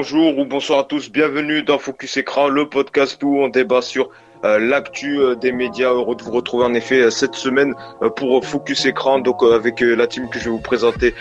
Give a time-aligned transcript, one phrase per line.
[0.00, 3.82] Et bonjour ou bonsoir à tous, bienvenue dans Focus Écran, le podcast où on débat
[3.82, 4.08] sur
[4.46, 5.90] euh, l'actu euh, des médias.
[5.90, 7.74] Heureux de vous retrouver en effet euh, cette semaine
[8.16, 11.14] pour Focus Écran, donc avec la team que je vais vous présenter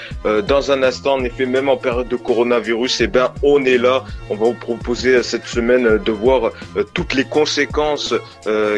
[0.47, 1.15] dans un instant.
[1.15, 4.06] En effet, même en période de coronavirus, eh ben on est là.
[4.29, 6.51] On va vous proposer cette semaine de voir
[6.93, 8.14] toutes les conséquences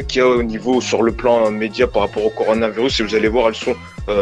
[0.07, 3.01] qu'il y a au niveau sur le plan média par rapport au coronavirus.
[3.01, 3.75] Et vous allez voir, elles sont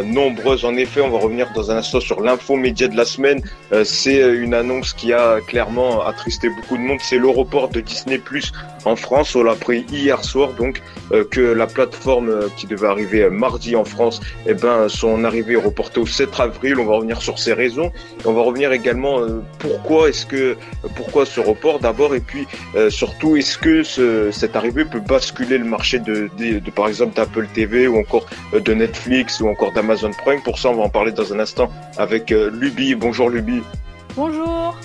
[0.05, 0.65] nombreuses.
[0.65, 3.41] En effet, on va revenir dans un instant sur l'info média de la semaine.
[3.83, 6.99] c'est une annonce qui a clairement attristé beaucoup de monde.
[7.01, 8.51] C'est le report de Disney Plus
[8.85, 9.35] en France.
[9.35, 13.29] On l'a pris hier soir donc euh, que la plateforme euh, qui devait arriver euh,
[13.29, 16.79] mardi en France, eh ben son arrivée est reportée au 7 avril.
[16.79, 17.91] On va revenir sur ces raisons.
[18.25, 19.19] on va revenir également
[19.59, 20.57] pourquoi est-ce que
[20.95, 22.47] pourquoi ce report d'abord et puis
[22.89, 27.15] surtout est-ce que ce, cette arrivée peut basculer le marché de, de, de par exemple
[27.15, 30.41] d'Apple TV ou encore de Netflix ou encore d'Amazon Prime.
[30.41, 32.95] Pour ça, on va en parler dans un instant avec Luby.
[32.95, 33.61] Bonjour Luby.
[34.15, 34.75] Bonjour.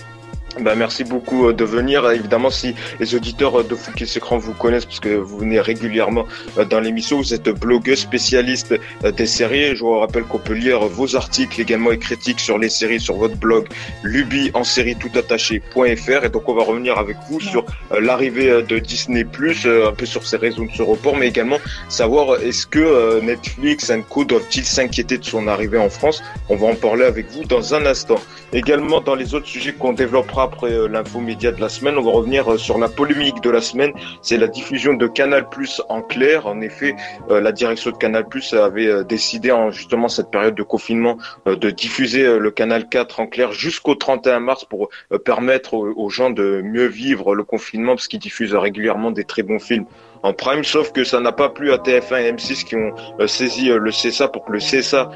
[0.60, 2.08] Bah, merci beaucoup euh, de venir.
[2.10, 6.26] Évidemment, si les auditeurs euh, de Fouquet Écran vous connaissent, parce que vous venez régulièrement
[6.58, 9.74] euh, dans l'émission, vous êtes blogueuse spécialiste des séries.
[9.74, 13.16] Je vous rappelle qu'on peut lire vos articles également et critiques sur les séries sur
[13.16, 13.66] votre blog
[14.04, 16.24] lubi en série tout attaché.fr.
[16.24, 17.64] Et donc, on va revenir avec vous sur
[17.98, 21.58] l'arrivée de Disney+, un peu sur ces raisons de ce report, mais également
[21.88, 26.22] savoir est-ce que Netflix et Co doivent-ils s'inquiéter de son arrivée en France?
[26.48, 28.20] On va en parler avec vous dans un instant.
[28.52, 31.98] Également, dans les autres sujets qu'on développera après euh, l'info média de la semaine.
[31.98, 33.92] On va revenir euh, sur la polémique de la semaine.
[34.22, 36.46] C'est la diffusion de Canal Plus en clair.
[36.46, 36.94] En effet,
[37.30, 41.70] euh, la direction de Canal Plus avait décidé en justement cette période de confinement de
[41.70, 44.90] diffuser le Canal 4 en clair jusqu'au 31 mars pour
[45.24, 49.58] permettre aux gens de mieux vivre le confinement parce qu'ils diffusent régulièrement des très bons
[49.58, 49.86] films
[50.24, 52.92] en prime, sauf que ça n'a pas plu à TF1 et M6 qui ont
[53.28, 55.10] saisi le CSA pour que le CSA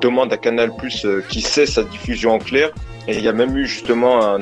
[0.00, 2.70] demande à Canal Plus qui cesse sa diffusion en clair.
[3.08, 4.38] Et il y a même eu justement un,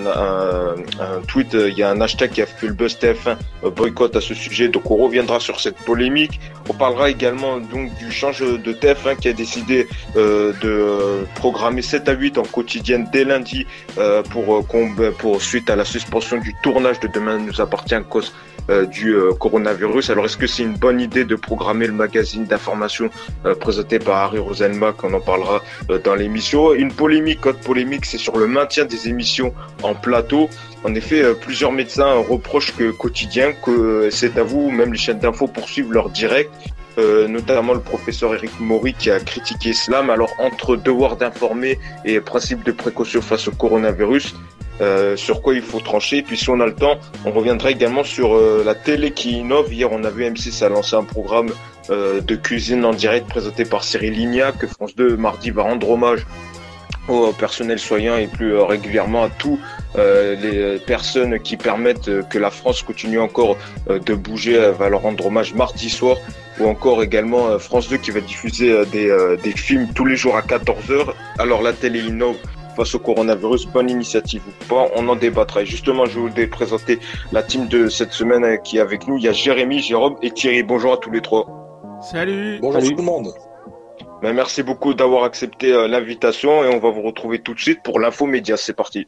[1.26, 4.20] tweet, il y a un hashtag qui a fait le buzz TF1 euh, boycott à
[4.20, 6.40] ce sujet, donc on reviendra sur cette polémique.
[6.68, 12.08] On parlera également donc du change de TF1 qui a décidé euh, de programmer 7
[12.08, 13.66] à 8 en quotidienne dès lundi
[13.96, 18.32] euh, pour, euh, suite à la suspension du tournage de Demain nous appartient à cause
[18.70, 19.32] euh, du euh,
[19.90, 23.10] Alors est-ce que c'est une bonne idée de programmer le magazine d'information
[23.44, 25.62] euh, présenté par Harry Rosenbach On en parlera
[26.04, 26.72] dans l'émission?
[26.74, 29.52] Une polémique, autre polémique, c'est sur le maintien des émissions
[29.82, 30.48] en plateau.
[30.84, 35.48] En effet, plusieurs médecins reprochent que quotidien, que c'est à vous, même les chaînes d'infos
[35.48, 36.52] poursuivent leur direct.
[37.28, 39.98] notamment le professeur Eric Maury qui a critiqué cela.
[39.98, 44.34] alors entre devoir d'informer et principe de précaution face au coronavirus,
[44.80, 46.22] euh, sur quoi il faut trancher.
[46.22, 49.72] Puis si on a le temps, on reviendra également sur euh, la télé qui innove.
[49.72, 51.50] Hier, on a vu M6 a lancé un programme
[51.90, 55.90] euh, de cuisine en direct présenté par Cyril Lignac, que France 2 mardi va rendre
[55.90, 56.26] hommage
[57.08, 59.58] au personnel soignant et plus régulièrement à tous
[59.96, 63.56] les personnes qui permettent que la France continue encore
[63.88, 66.18] de bouger, va leur rendre hommage mardi soir
[66.60, 69.12] ou encore également France 2 qui va diffuser des,
[69.42, 71.14] des films tous les jours à 14h.
[71.38, 72.36] Alors la télé innove
[72.76, 73.66] face au coronavirus.
[73.66, 75.64] Bonne initiative ou pas, on en débattra.
[75.64, 76.98] justement, je voulais présenter
[77.32, 79.16] la team de cette semaine euh, qui est avec nous.
[79.18, 80.62] Il y a Jérémy, Jérôme et Thierry.
[80.62, 81.46] Bonjour à tous les trois.
[82.02, 82.58] Salut.
[82.60, 83.32] Bonjour tout le monde.
[84.22, 87.82] Ben, merci beaucoup d'avoir accepté euh, l'invitation et on va vous retrouver tout de suite
[87.82, 88.56] pour l'info média.
[88.56, 89.06] C'est parti.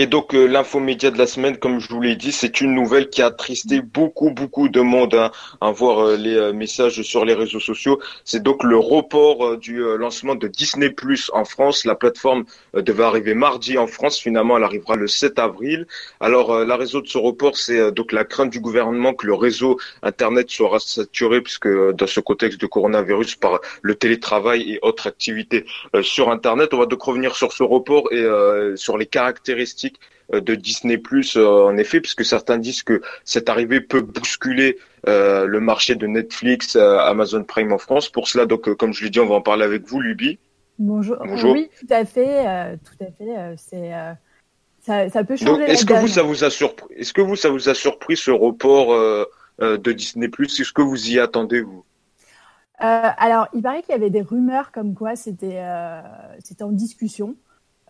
[0.00, 2.72] Et donc euh, l'info média de la semaine, comme je vous l'ai dit, c'est une
[2.72, 7.02] nouvelle qui a attristé beaucoup beaucoup de monde hein, à voir euh, les euh, messages
[7.02, 7.98] sur les réseaux sociaux.
[8.24, 11.84] C'est donc le report du lancement de Disney Plus en France.
[11.84, 12.44] La plateforme
[12.74, 14.20] devait arriver mardi en France.
[14.20, 15.88] Finalement, elle arrivera le 7 avril.
[16.20, 19.80] Alors la raison de ce report, c'est donc la crainte du gouvernement que le réseau
[20.02, 25.64] internet soit saturé, puisque dans ce contexte de coronavirus, par le télétravail et autres activités
[26.02, 28.24] sur internet, on va donc revenir sur ce report et
[28.76, 29.87] sur les caractéristiques
[30.34, 34.76] euh, de Disney Plus euh, en effet, puisque certains disent que cette arrivée peut bousculer
[35.06, 38.10] euh, le marché de Netflix, Amazon Prime en France.
[38.10, 40.38] Pour cela, donc, comme je l'ai dit, on va en parler avec vous, Luby.
[40.78, 41.16] Bonjour.
[41.24, 41.52] Bonjour.
[41.52, 43.56] Oui, tout à fait, tout à fait.
[43.56, 45.64] c'est ça, peut changer.
[45.64, 48.30] Est-ce que vous ça vous a surpris Est-ce que vous ça vous a surpris ce
[48.30, 48.94] report
[49.58, 50.60] de Disney Plus?
[50.60, 51.84] Est-ce que vous y attendez vous?
[52.78, 55.62] Alors, il paraît qu'il y avait des rumeurs comme quoi c'était
[56.44, 57.34] c'était en discussion.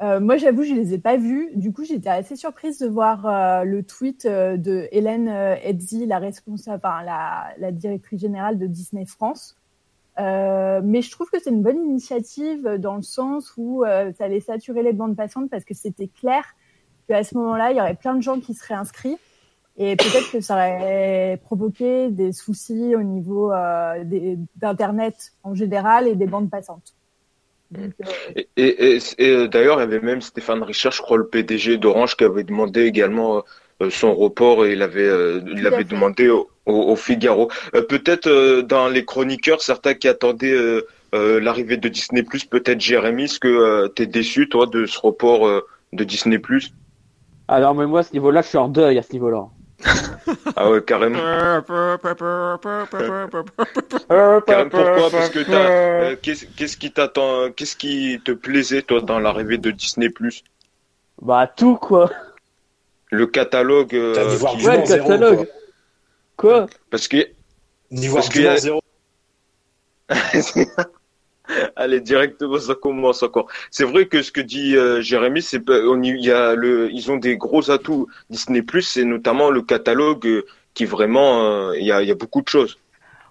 [0.00, 1.50] Euh, moi, j'avoue, je les ai pas vus.
[1.54, 5.28] Du coup, j'étais assez surprise de voir euh, le tweet euh, de Hélène
[5.62, 9.56] Edzi, la responsable, enfin, la, la, directrice générale de Disney France.
[10.16, 14.82] mais je trouve que c'est une bonne initiative dans le sens où ça allait saturer
[14.82, 16.44] les bandes passantes parce que c'était clair
[17.08, 19.16] qu'à ce moment-là, il y aurait plein de gens qui seraient inscrits
[19.76, 23.52] et peut-être que ça aurait provoqué des soucis au niveau
[24.56, 26.97] d'internet en général et des bandes passantes.
[28.56, 28.98] Et,
[29.48, 32.84] d'ailleurs, il y avait même Stéphane Richard, je crois, le PDG d'Orange, qui avait demandé
[32.84, 33.44] également
[33.90, 35.08] son report et il avait,
[35.54, 36.30] il avait demandé
[36.66, 37.50] au, Figaro.
[37.72, 40.56] peut-être dans les chroniqueurs, certains qui attendaient
[41.12, 45.62] l'arrivée de Disney+, peut-être Jérémy, est-ce que tu es déçu, toi, de ce report
[45.92, 46.40] de Disney+.
[47.48, 49.48] Alors, mais moi, à ce niveau-là, je suis en deuil à ce niveau-là.
[50.56, 51.18] Ah ouais, carrément.
[54.46, 59.58] carrément pourquoi Parce que euh, qu'est-ce qui t'attend Qu'est-ce qui te plaisait, toi, dans l'arrivée
[59.58, 60.10] de Disney+.
[61.22, 62.10] Bah, tout, quoi.
[63.10, 63.94] Le catalogue.
[63.94, 64.66] Euh, qui...
[64.66, 65.48] Ouais, le catalogue.
[66.36, 67.28] Quoi, Parce que.
[67.90, 68.80] Niveau parce que zéro.
[71.76, 73.48] Allez, directement, ça commence encore.
[73.70, 77.16] C'est vrai que ce que dit euh, Jérémy, c'est il y a le, ils ont
[77.16, 82.14] des gros atouts Disney c'est notamment le catalogue euh, qui vraiment, euh, il y a
[82.14, 82.78] beaucoup de choses.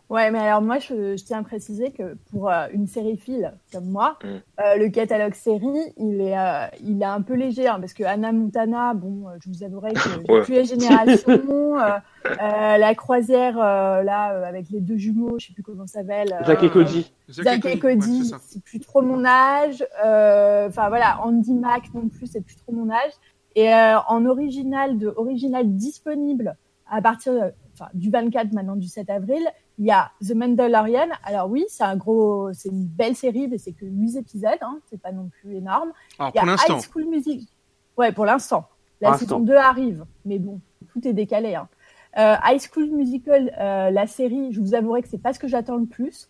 [0.09, 3.50] Ouais, mais alors moi, je, je, tiens à préciser que pour euh, une série fille
[3.74, 4.27] comme moi, mm.
[4.27, 8.06] euh, le catalogue série, il est, euh, il est un peu léger, hein, parce que
[8.06, 10.44] Anna Montana, bon, je vous avouerai que ouais.
[10.44, 11.75] plus les générations,
[12.24, 16.38] la croisière là avec les deux jumeaux, je sais plus comment ça s'appelle.
[16.45, 17.12] Jack et Cody.
[17.27, 19.86] Jack et Cody, c'est plus trop mon âge.
[20.00, 23.12] Enfin voilà, Andy Mac non plus, c'est plus trop mon âge.
[23.56, 26.56] Et en original de original disponible
[26.89, 27.33] à partir
[27.79, 29.41] enfin, du 24 maintenant du 7 avril,
[29.77, 31.09] il y a The Mandalorian.
[31.24, 34.79] Alors oui, c'est un gros, c'est une belle série, mais c'est que 8 épisodes, hein,
[34.89, 35.91] c'est pas non plus énorme.
[36.19, 37.47] Alors, il y a High School Music.
[37.97, 38.68] Ouais, pour l'instant.
[39.00, 40.59] La saison 2 arrive, mais bon,
[40.91, 41.56] tout est décalé.
[41.56, 41.68] Hein.
[42.18, 45.47] Euh, High School Musical, euh, la série, je vous avouerai que c'est pas ce que
[45.47, 46.29] j'attends le plus.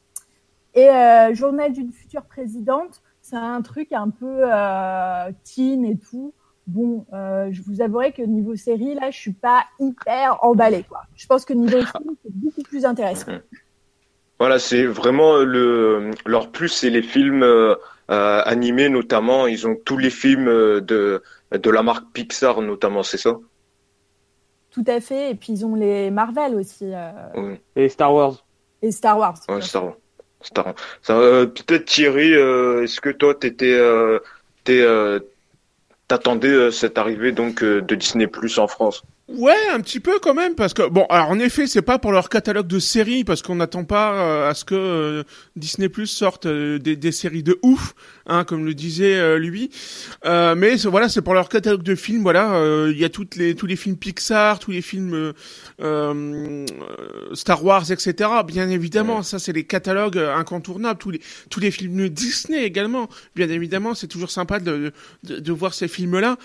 [0.74, 4.44] Et euh, Journal d'une future présidente, c'est un truc un peu
[5.44, 6.34] teen et tout.
[6.68, 11.04] Bon, euh, je vous avouerai que niveau série, là, je suis pas hyper emballée, quoi.
[11.16, 13.32] Je pense que niveau film, c'est beaucoup plus intéressant.
[14.38, 17.76] Voilà, c'est vraiment le leur plus, c'est les films euh,
[18.12, 19.48] euh, animés notamment.
[19.48, 23.38] Ils ont tous les films de de la marque Pixar notamment, c'est ça?
[24.70, 25.32] Tout à fait.
[25.32, 26.92] Et puis ils ont les Marvel aussi.
[27.78, 28.46] Et Star Wars.
[28.82, 29.38] Et Star Wars.
[29.48, 29.98] Ouais, Star Wars.
[30.42, 30.76] Star Wars.
[31.08, 33.80] Peut-être Thierry, est-ce que toi, t'étais,
[34.66, 34.84] t'es
[36.08, 39.04] t'attendais euh, cette arrivée donc euh, de Disney Plus en France?
[39.28, 42.14] Ouais, un petit peu quand même, parce que bon, alors en effet, c'est pas pour
[42.14, 45.26] leur catalogue de séries, parce qu'on n'attend pas euh, à ce que
[45.58, 47.94] Disney Plus sorte des, des, séries de ouf,
[48.26, 49.70] hein, comme le disait lui.
[50.24, 52.22] mais voilà, c'est pour leur catalogue de films.
[52.22, 55.34] Voilà, il y a toutes les tous les films Pixar, tous les films
[57.34, 58.30] Star Wars, etc.
[58.46, 61.00] Bien évidemment, ça c'est les catalogues incontournables.
[61.00, 61.20] Tous les
[61.50, 63.10] tous les films Disney également.
[63.36, 64.94] Bien évidemment, c'est toujours sympa de,
[65.26, 66.38] de, de voir ces films-là.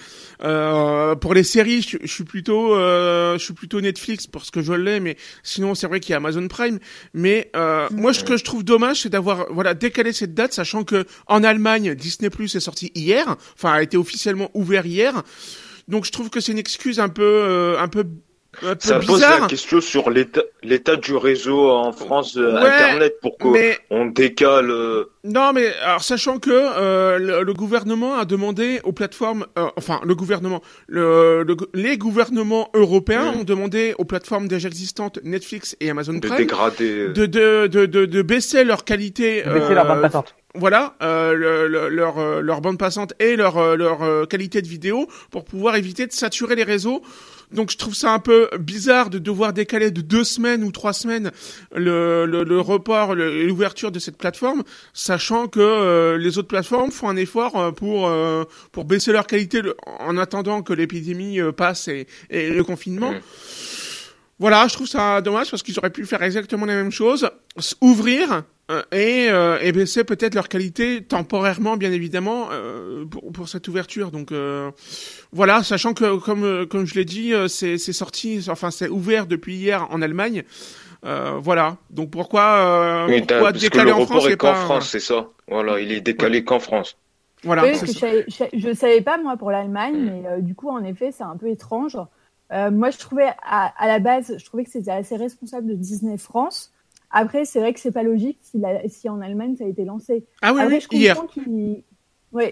[1.16, 4.72] pour les séries, je, je suis plutôt euh, je suis plutôt Netflix parce que je
[4.72, 6.78] l'ai, mais sinon c'est vrai qu'il y a Amazon Prime.
[7.14, 10.84] Mais euh, moi, ce que je trouve dommage, c'est d'avoir voilà décalé cette date, sachant
[10.84, 15.22] que en Allemagne, Disney Plus est sorti hier, enfin a été officiellement ouvert hier.
[15.88, 18.04] Donc je trouve que c'est une excuse un peu euh, un peu
[18.78, 23.54] ça pose la question sur l'état du réseau en France euh, internet pour qu'on
[23.90, 24.70] on décale.
[24.70, 30.14] Euh, non, mais alors sachant que euh, le, gouvernement a demandé aux plateformes, enfin le
[30.14, 36.46] gouvernement, le, les gouvernements européens ont demandé aux plateformes déjà existantes Netflix et Amazon Prime
[36.46, 39.42] de, de, de, de, de, de baisser leur qualité.
[39.42, 40.34] baisser leur bande passante.
[40.54, 46.12] Voilà, leur leur bande passante et leur leur qualité de vidéo pour pouvoir éviter de
[46.12, 47.02] saturer les réseaux
[47.52, 50.92] donc je trouve ça un peu bizarre de devoir décaler de deux semaines ou trois
[50.92, 51.30] semaines
[51.74, 54.62] le, le, le report, l'ouverture de cette plateforme,
[54.94, 59.26] sachant que euh, les autres plateformes font un effort euh, pour euh, pour baisser leur
[59.26, 59.60] qualité
[60.00, 63.12] en attendant que l'épidémie passe et, et, le confinement.
[63.12, 63.20] Mmh.
[64.42, 67.30] Voilà, je trouve ça dommage parce qu'ils auraient pu faire exactement la même chose,
[67.80, 68.40] ouvrir euh,
[68.70, 74.10] et, euh, et baisser peut-être leur qualité temporairement, bien évidemment, euh, pour, pour, cette ouverture.
[74.10, 74.70] Donc euh,
[75.32, 79.86] voilà, sachant que comme comme je l'ai dit, c'est sorti, enfin c'est ouvert depuis hier
[79.90, 80.44] en Allemagne.
[81.02, 81.76] voilà.
[81.90, 85.28] Donc pourquoi, pourquoi décaler en France est qu'en France, c'est ça.
[85.48, 86.96] Voilà, il est décalé qu'en France.
[87.44, 87.64] Voilà.
[87.64, 90.22] Oui, je, ne savais pas moi pour l'Allemagne, mm.
[90.22, 91.98] mais du coup en effet c'est un peu étrange.
[92.50, 96.16] moi je trouvais à, à, la base, je trouvais que c'était assez responsable de Disney
[96.16, 96.72] France
[97.12, 99.84] après, c'est vrai que c'est pas logique si, la, si, en Allemagne ça a été
[99.84, 100.24] lancé.
[100.40, 101.16] Ah oui, oui hier.
[102.32, 102.50] Ouais,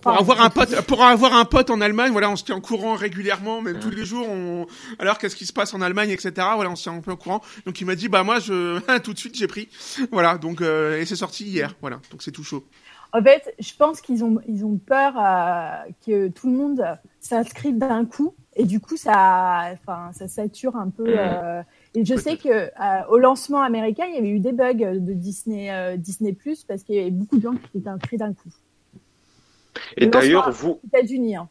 [0.00, 2.60] pour avoir un pote, pour avoir un pote en Allemagne, voilà, on se tient en
[2.62, 4.26] courant régulièrement, même tous les jours.
[4.26, 4.66] On...
[4.98, 6.32] Alors, qu'est-ce qui se passe en Allemagne, etc.
[6.54, 7.42] Voilà, on se tient un peu au courant.
[7.66, 9.68] Donc, il m'a dit, bah moi, je tout de suite, j'ai pris.
[10.10, 11.74] Voilà, donc euh, et c'est sorti hier.
[11.82, 12.64] Voilà, donc c'est tout chaud.
[13.12, 16.82] En fait, je pense qu'ils ont ils ont peur euh, que tout le monde
[17.18, 21.04] s'inscrive d'un coup et du coup ça, enfin, ça sature un peu.
[21.08, 21.62] Euh,
[21.94, 25.12] Et je sais que euh, au lancement américain, il y avait eu des bugs de
[25.12, 28.32] Disney euh, Disney Plus parce qu'il y avait beaucoup de gens qui étaient inscrits d'un
[28.32, 28.50] coup.
[29.96, 30.80] Et d'ailleurs, vous.
[30.86, 31.36] États-Unis.
[31.36, 31.48] Hein.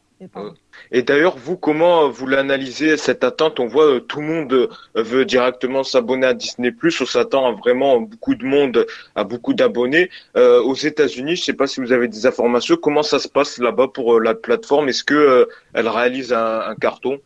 [0.92, 3.60] Et d'ailleurs, vous, comment vous l'analysez cette attente?
[3.60, 7.00] On voit euh, tout le monde euh, veut directement s'abonner à Disney Plus.
[7.02, 10.10] On s'attend à vraiment beaucoup de monde, à beaucoup d'abonnés.
[10.36, 12.76] Euh, aux États-Unis, je ne sais pas si vous avez des informations.
[12.76, 14.90] Comment ça se passe là-bas pour la plateforme?
[14.90, 17.20] Est-ce que elle réalise un, carton?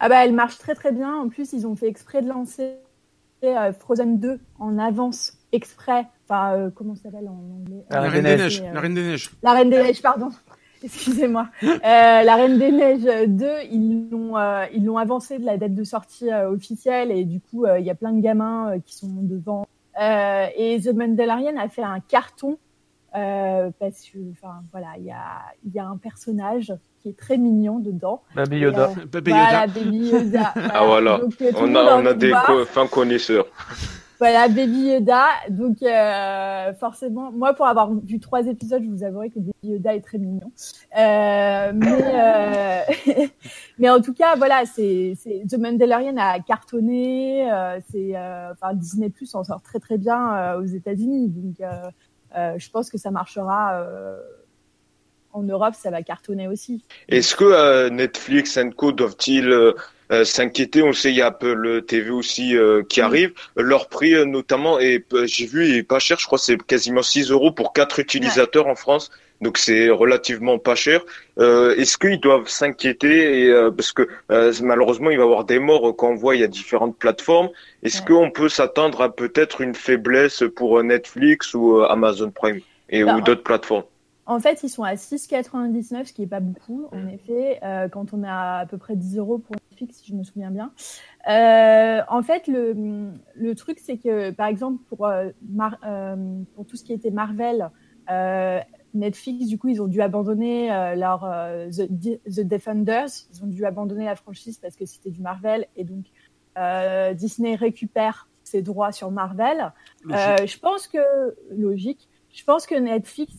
[0.00, 1.14] Ah bah, elle marche très très bien.
[1.16, 2.76] En plus, ils ont fait exprès de lancer
[3.78, 6.06] Frozen 2 en avance exprès.
[6.28, 8.62] Enfin, comment ça s'appelle en anglais La Reine des Neiges.
[8.62, 9.30] La Reine des Neiges.
[9.42, 10.30] La Reine des Neiges, pardon.
[10.84, 11.48] Excusez-moi.
[11.62, 15.74] Euh, la Reine des Neiges 2, ils l'ont euh, ils l'ont avancé de la date
[15.74, 19.08] de sortie euh, officielle et du coup il y a plein de gamins qui sont
[19.08, 19.66] devant.
[19.98, 22.58] et The Mandalorian a fait un carton
[23.12, 27.38] parce que enfin voilà il y a il y a un personnage qui est très
[27.38, 28.22] mignon dedans.
[28.34, 28.90] Baby Yoda.
[29.10, 29.42] Baby Yoda.
[29.50, 30.54] Voilà, Baby Yoda.
[30.74, 31.18] Ah voilà.
[31.18, 32.32] Donc, on a on a des
[32.66, 33.46] fins connaisseurs.
[34.18, 35.26] Voilà, Baby Yoda.
[35.48, 39.94] Donc, euh, forcément, moi, pour avoir vu trois épisodes, je vous avouerai que Baby Yoda
[39.94, 40.50] est très mignon.
[40.98, 43.26] Euh, mais, euh,
[43.78, 45.14] mais en tout cas, voilà, c'est
[45.48, 47.50] The Mandalorian a cartonné.
[47.50, 51.28] Euh, c'est, euh, enfin, Disney Plus en sort très très bien aux États-Unis.
[51.28, 51.68] Donc,
[52.34, 53.84] je pense que ça marchera.
[55.32, 56.84] en Europe, ça va cartonner aussi.
[57.08, 59.74] Est-ce que Netflix Co doivent-ils
[60.10, 60.82] euh, s'inquiéter?
[60.82, 63.32] On sait il y a Apple TV aussi euh, qui arrive.
[63.56, 66.18] Leur prix euh, notamment est, j'ai vu, il est pas cher.
[66.18, 69.10] Je crois c'est quasiment 6 euros pour quatre utilisateurs en France.
[69.40, 71.04] Donc c'est relativement pas cher.
[71.38, 74.08] Est-ce qu'ils doivent s'inquiéter parce que
[74.62, 77.48] malheureusement il va y avoir des morts quand on voit il y a différentes plateformes.
[77.82, 83.16] Est-ce qu'on peut s'attendre à peut-être une faiblesse pour Netflix ou Amazon Prime et bah,
[83.16, 83.84] ou d'autres plateformes?
[84.28, 87.08] En fait, ils sont à 6,99, ce qui est pas beaucoup, en mm.
[87.08, 90.22] effet, euh, quand on a à peu près 10 euros pour Netflix, si je me
[90.22, 90.70] souviens bien.
[91.30, 95.30] Euh, en fait, le, le truc, c'est que, par exemple, pour, euh,
[95.86, 96.16] euh
[96.54, 97.70] pour tout ce qui était Marvel,
[98.10, 98.60] euh,
[98.98, 101.20] Netflix, du coup, ils ont dû abandonner euh, leur
[101.70, 101.88] The,
[102.24, 103.08] The, Defenders.
[103.32, 105.66] Ils ont dû abandonner la franchise parce que c'était du Marvel.
[105.76, 106.04] Et donc,
[107.16, 109.72] Disney récupère ses droits sur Marvel.
[110.04, 110.98] je pense que,
[111.56, 113.32] logique, je pense que Netflix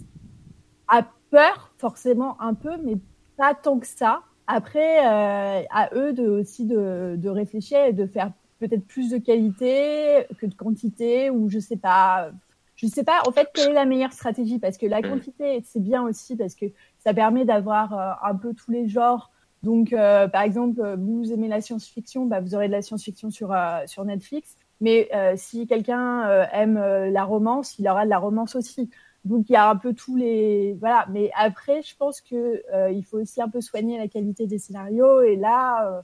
[0.88, 2.96] a peur forcément un peu, mais
[3.38, 4.24] pas tant que ça.
[4.48, 9.18] Après, euh, à eux de aussi de, de réfléchir et de faire peut-être plus de
[9.18, 12.32] qualité que de quantité ou je sais pas.
[12.80, 14.58] Je sais pas en fait quelle est la meilleure stratégie?
[14.58, 16.66] Parce que la quantité c'est bien aussi parce que
[17.00, 19.32] ça permet d'avoir euh, un peu tous les genres.
[19.64, 23.54] Donc euh, par exemple, vous aimez la science-fiction, bah, vous aurez de la science-fiction sur
[23.86, 24.56] sur Netflix.
[24.82, 28.90] Mais si quelqu'un aime la romance, il aura de la romance aussi.
[29.26, 32.90] Donc il y a un peu tous les voilà, mais après je pense que euh,
[32.92, 36.02] il faut aussi un peu soigner la qualité des scénarios et là euh,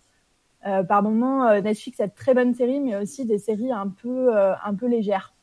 [0.67, 3.87] euh par moment euh, Netflix a de très bonnes séries mais aussi des séries un
[3.87, 5.33] peu un peu légères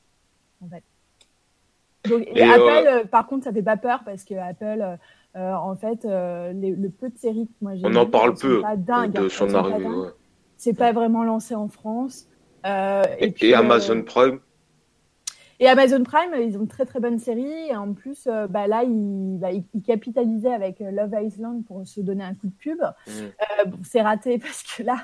[0.63, 0.85] en fait.
[2.09, 4.85] Donc, et Apple par contre ça fait pas peur parce que Apple
[5.35, 8.77] en fait les, le peu de séries que moi j'ai on en parle peu pas
[8.77, 9.87] dingue, de son arrivée.
[10.57, 12.29] C'est pas vraiment lancé en France.
[12.65, 14.41] et, et Amazon Prime?
[15.63, 17.69] Et Amazon Prime, ils ont une très très bonne série.
[17.69, 21.87] Et en plus, euh, bah, là, ils, bah, ils, capitalisaient avec euh, Love Island pour
[21.87, 22.81] se donner un coup de pub.
[22.81, 23.11] Mm.
[23.13, 24.97] Euh, bon, c'est raté parce que là,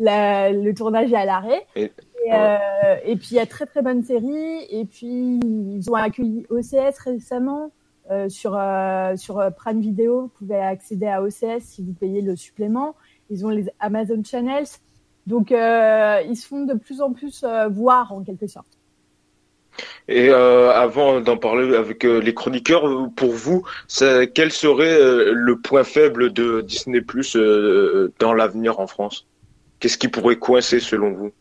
[0.00, 1.66] le tournage est à l'arrêt.
[1.76, 1.90] Et,
[3.04, 4.66] et, puis, il y a très très bonne série.
[4.70, 7.70] Et puis, ils ont accueilli OCS récemment.
[8.28, 8.58] sur
[9.16, 12.94] sur Prime Video, vous pouvez accéder à OCS si vous payez le supplément.
[13.30, 14.66] Ils ont les Amazon Channels,
[15.26, 18.80] donc ils se font de plus en plus voir en quelque sorte.
[20.08, 23.64] Et euh, avant d'en parler avec euh, les chroniqueurs, euh, pour vous,
[24.34, 24.98] quel serait
[25.32, 27.36] le point faible de Disney Plus
[28.18, 29.26] dans l'avenir en France?
[29.80, 31.32] Qu'est-ce qui pourrait coincer selon vous?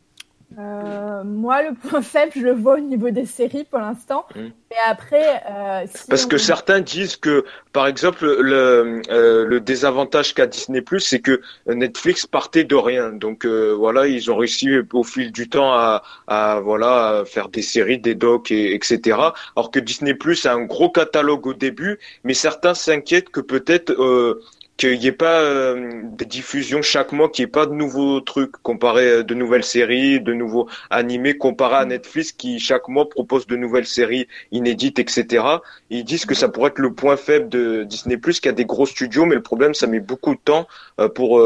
[0.58, 4.26] Euh, moi, le point faible, je le vois au niveau des séries pour l'instant.
[4.36, 4.40] Mmh.
[4.72, 10.48] Mais après, euh, parce que certains disent que, par exemple, le, euh, le désavantage qu'a
[10.48, 13.12] Disney c'est que Netflix partait de rien.
[13.12, 17.62] Donc euh, voilà, ils ont réussi au fil du temps à, à voilà faire des
[17.62, 19.18] séries, des docs, et, etc.
[19.56, 24.42] Alors que Disney a un gros catalogue au début, mais certains s'inquiètent que peut-être euh,
[24.80, 28.22] qu'il n'y ait pas euh, des diffusions chaque mois, qu'il n'y ait pas de nouveaux
[28.22, 33.10] trucs comparé euh, de nouvelles séries, de nouveaux animés comparé à Netflix qui chaque mois
[33.10, 35.44] propose de nouvelles séries inédites, etc.
[35.90, 38.56] Ils disent que ça pourrait être le point faible de Disney Plus, qu'il y a
[38.56, 40.66] des gros studios, mais le problème, ça met beaucoup de temps
[41.00, 41.42] euh, pour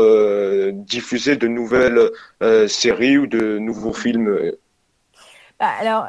[0.74, 2.12] diffuser de nouvelles
[2.68, 4.54] séries ou de nouveaux films.
[5.60, 6.08] Bah, alors,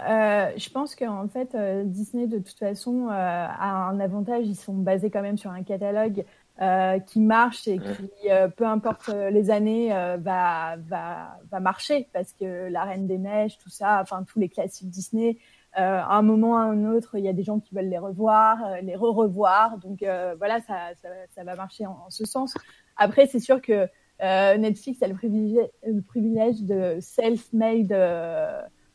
[0.57, 4.45] je pense qu'en fait, Disney, de toute façon, a un avantage.
[4.47, 6.25] Ils sont basés quand même sur un catalogue
[6.63, 12.33] euh, qui marche et qui, euh, peu importe les années, va, va, va marcher parce
[12.33, 15.39] que La Reine des Neiges, tout ça, enfin tous les classiques Disney,
[15.73, 18.59] à un moment à un autre, il y a des gens qui veulent les revoir,
[18.83, 19.79] les re-revoir.
[19.79, 20.05] Donc
[20.39, 22.55] voilà, ça, ça, ça, va marcher en, ce sens.
[22.97, 23.89] Après, c'est sûr que
[24.21, 27.93] Netflix a le privilège, le privilège de self-made.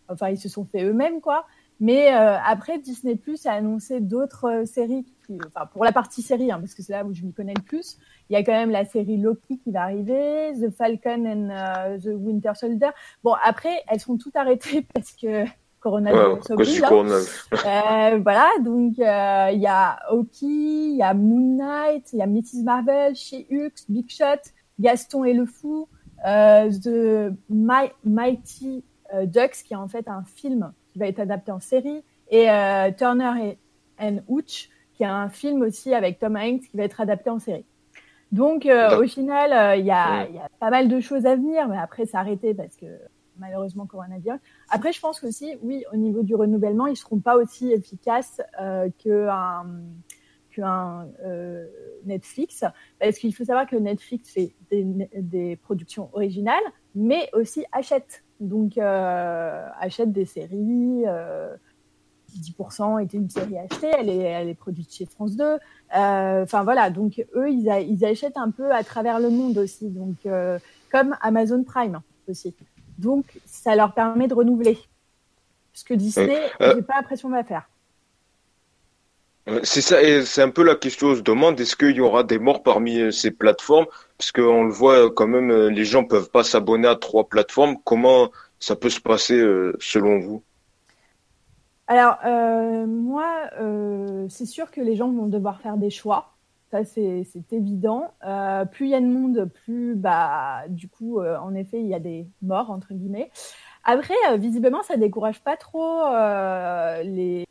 [0.08, 1.46] enfin, ils se sont fait eux-mêmes, quoi.
[1.80, 6.22] Mais euh, après, Disney Plus a annoncé d'autres euh, séries, qui, enfin pour la partie
[6.22, 7.98] série, hein, parce que c'est là où je m'y connais le plus.
[8.30, 11.98] Il y a quand même la série Loki qui va arriver, The Falcon and euh,
[11.98, 12.90] the Winter Soldier.
[13.24, 15.46] Bon, après, elles sont toutes arrêtées parce que
[15.80, 17.22] coronavirus ouais, hein.
[18.14, 22.28] euh, voilà, donc il y a Hawkeye, il y a Moon Knight, il y a
[22.28, 25.88] Mrs Marvel, She-Hulk, Big Shot, Gaston et le Fou,
[26.26, 28.84] The Mighty
[29.24, 32.92] Ducks, qui est en fait un film qui va être adapté en série, et euh,
[32.98, 33.58] Turner
[34.00, 37.40] and Hooch, qui est un film aussi avec Tom Hanks qui va être adapté en
[37.40, 37.66] série.
[38.32, 41.36] Donc euh, au final, euh, il y, a, y, a, pas mal de choses à
[41.36, 42.86] venir, mais après c'est arrêté parce que
[43.40, 44.40] malheureusement coronavirus.
[44.70, 48.90] Après, je pense qu'aussi, oui, au niveau du renouvellement, ils seront pas aussi efficaces euh,
[49.00, 49.66] qu'un
[50.52, 51.68] qu'un euh,
[52.06, 52.66] Netflix,
[53.00, 56.64] parce qu'il faut savoir que Netflix fait des, des productions originales,
[56.96, 61.04] mais aussi achète donc, euh, achète des séries.
[61.06, 61.56] Euh,
[62.38, 65.44] 10% était une série achetée, elle est, elle est produite chez France 2.
[65.44, 65.58] Euh,
[66.44, 70.18] enfin voilà, donc eux, ils, ils, achètent un peu à travers le monde aussi, donc
[70.26, 70.60] euh,
[70.92, 72.56] comme Amazon Prime aussi.
[72.98, 74.78] Donc ça leur permet de renouveler.
[75.74, 77.69] Ce que Disney, euh, j'ai pas l'impression va faire.
[79.64, 82.24] C'est ça, et c'est un peu la question on se demande, est-ce qu'il y aura
[82.24, 83.88] des morts parmi ces plateformes?
[84.18, 87.78] Parce qu'on le voit quand même, euh, les gens peuvent pas s'abonner à trois plateformes.
[87.84, 88.30] Comment
[88.60, 90.44] ça peut se passer euh, selon vous?
[91.88, 96.34] Alors, euh, moi, euh, c'est sûr que les gens vont devoir faire des choix.
[96.70, 98.14] Ça, c'est évident.
[98.24, 101.96] Euh, plus il y a de monde, plus, bah, du coup, en effet, il y
[101.96, 103.32] a des morts, entre guillemets.
[103.84, 106.04] Après, visiblement, ça décourage pas trop
[107.04, 107.46] les,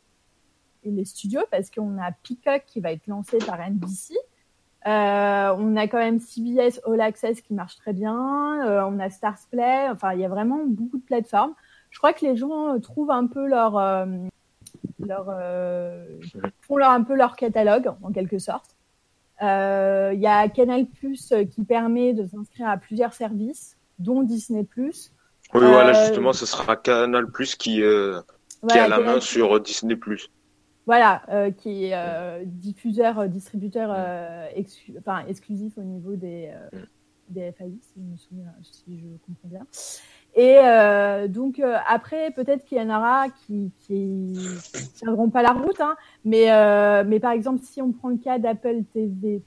[0.83, 4.15] les studios parce qu'on a Peacock qui va être lancé par NBC.
[4.87, 8.65] Euh, on a quand même CBS All Access qui marche très bien.
[8.65, 9.89] Euh, on a Stars Play.
[9.89, 11.53] Enfin, il y a vraiment beaucoup de plateformes.
[11.89, 13.73] Je crois que les gens euh, trouvent un peu leur,
[15.05, 15.25] leur
[16.61, 18.75] font leur un peu leur catalogue en quelque sorte.
[19.41, 25.11] Il y a Canal Plus qui permet de s'inscrire à plusieurs services, dont Disney Plus.
[25.53, 30.29] Oui, voilà, justement, ce sera Canal Plus qui, qui a la main sur Disney Plus.
[30.89, 33.95] Voilà, euh, qui est euh, diffuseur, euh, distributeur
[34.55, 36.77] exclu enfin, exclusif au niveau des, mm.
[37.29, 39.67] des FAI, si je me souviens, si je comprends bien.
[40.33, 40.57] Et
[41.29, 44.33] donc après, peut-être qu'il y en aura qui qui
[44.95, 46.47] tiendront pas la route, hein, mais
[47.05, 49.43] mais par exemple, si on prend le cas d'Apple TV+,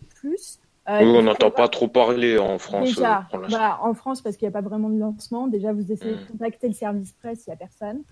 [0.89, 2.89] euh, oui, on n'entend pas trop parler en France.
[2.89, 5.47] Déjà, euh, voilà, en France, parce qu'il n'y a pas vraiment de lancement.
[5.47, 6.27] Déjà, vous essayez de mm.
[6.33, 8.03] contacter le service presse, il n'y a personne.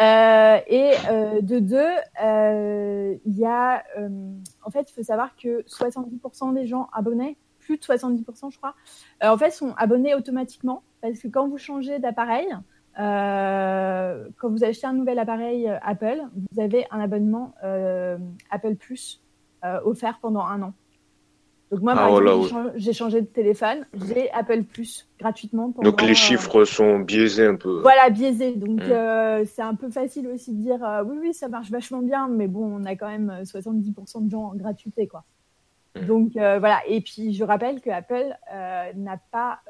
[0.00, 0.94] Euh, et
[1.42, 3.84] de deux, il y a,
[4.64, 8.74] en fait, il faut savoir que 70% des gens abonnés, plus de 70%, je crois,
[9.22, 12.48] en fait, sont abonnés automatiquement, parce que quand vous changez d'appareil,
[12.96, 17.54] quand vous achetez un nouvel appareil Apple, vous avez un abonnement
[18.50, 19.22] Apple Plus
[19.62, 20.72] offert pendant un an.
[21.70, 25.68] Donc moi, par ah, exemple, j'ai changé de téléphone, j'ai Apple Plus gratuitement.
[25.82, 27.80] Donc les euh, chiffres sont biaisés un peu.
[27.82, 28.56] Voilà, biaisés.
[28.56, 28.90] Donc mm.
[28.90, 32.28] euh, c'est un peu facile aussi de dire euh, oui, oui, ça marche vachement bien,
[32.28, 35.24] mais bon, on a quand même 70% de gens en gratuité, quoi.
[35.94, 36.06] Mm.
[36.06, 36.80] Donc voilà.
[36.86, 38.34] Et puis je rappelle que Apple
[38.96, 39.60] n'a pas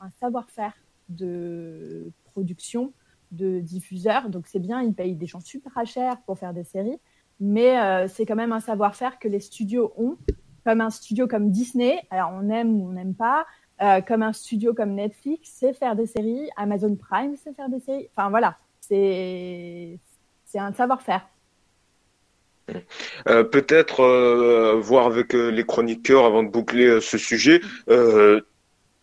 [0.00, 0.72] un savoir-faire
[1.08, 2.92] de production
[3.30, 6.98] de diffuseurs, donc c'est bien, ils payent des gens super chers pour faire des séries,
[7.40, 10.16] mais c'est quand même un savoir-faire que les studios ont
[10.64, 13.46] comme un studio comme Disney, alors on aime ou on n'aime pas,
[13.80, 17.80] euh, comme un studio comme Netflix, c'est faire des séries, Amazon Prime, c'est faire des
[17.80, 18.08] séries.
[18.14, 19.98] Enfin voilà, c'est
[20.44, 21.26] c'est un savoir-faire.
[23.28, 27.60] Euh, Peut-être euh, voir avec euh, les chroniqueurs avant de boucler euh, ce sujet.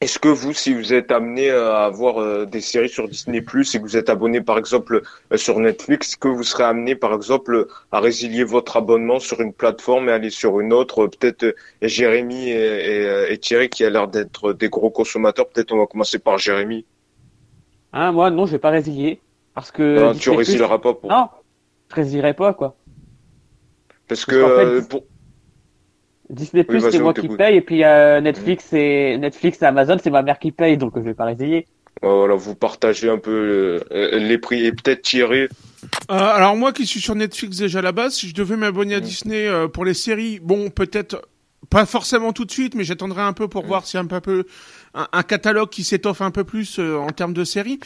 [0.02, 3.76] Est-ce que vous, si vous êtes amené à avoir euh, des séries sur Disney Plus
[3.76, 5.02] et que vous êtes abonné par exemple
[5.34, 9.52] euh, sur Netflix, que vous serez amené par exemple à résilier votre abonnement sur une
[9.52, 11.08] plateforme et aller sur une autre?
[11.08, 15.50] Peut-être euh, Jérémy et, et, Thierry qui a l'air d'être des gros consommateurs.
[15.50, 16.86] Peut-être on va commencer par Jérémy.
[17.92, 19.20] Ah moi non, je vais pas résilier
[19.54, 20.00] parce que.
[20.00, 21.10] Non, tu résilieras pas pour.
[21.10, 21.28] Non,
[21.90, 22.78] je résilierai pas quoi.
[24.08, 25.04] Parce, que pour
[26.30, 30.12] Disney Plus, c'est moi qui paye, et puis euh, Netflix, et Netflix et Amazon, c'est
[30.12, 31.66] ma mère qui paye, donc je vais pas réveiller.
[32.02, 35.42] Voilà, vous partagez un peu euh, les prix et peut-être Thierry.
[35.42, 35.48] Euh,
[36.08, 39.00] alors moi qui suis sur Netflix déjà à la base, si je devais m'abonner à
[39.00, 41.22] Disney euh, pour les séries, bon peut-être
[41.70, 43.68] pas forcément tout de suite, mais j'attendrai un peu pour mm.
[43.68, 44.46] voir si un peu
[44.94, 47.80] un, catalogue qui s'étoffe un peu plus euh, en termes de séries.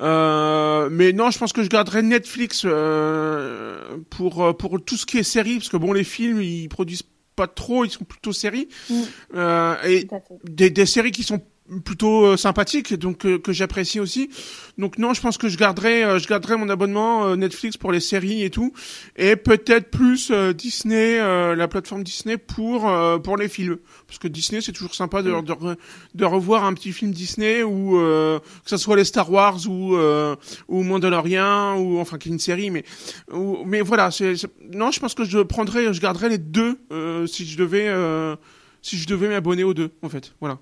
[0.00, 5.18] Euh, mais non, je pense que je garderai Netflix euh, pour pour tout ce qui
[5.18, 7.02] est série, parce que bon, les films ils produisent
[7.38, 9.02] pas trop, ils sont plutôt séries mm.
[9.34, 10.08] euh, et
[10.42, 11.40] des, des séries qui sont
[11.84, 14.30] plutôt euh, sympathique donc euh, que j'apprécie aussi.
[14.78, 18.00] Donc non je pense que je garderai euh, je garderai mon abonnement Netflix pour les
[18.00, 18.72] séries et tout.
[19.16, 22.90] Et peut-être plus Disney la plateforme Disney pour
[23.22, 23.78] pour les films.
[24.06, 25.76] Parce que Disney c'est toujours sympa de, de,
[26.14, 29.96] de, revoir un petit film Disney ou que ce soit les Star Wars ou
[30.68, 32.84] ou Mandalorian ou enfin qui est une série mais
[33.32, 34.34] ou, mais voilà c'est
[34.72, 36.78] non je pense que je prendrai je garderai les deux
[37.26, 37.92] si je devais
[38.82, 40.34] si je devais m'abonner aux deux en fait.
[40.40, 40.58] Voilà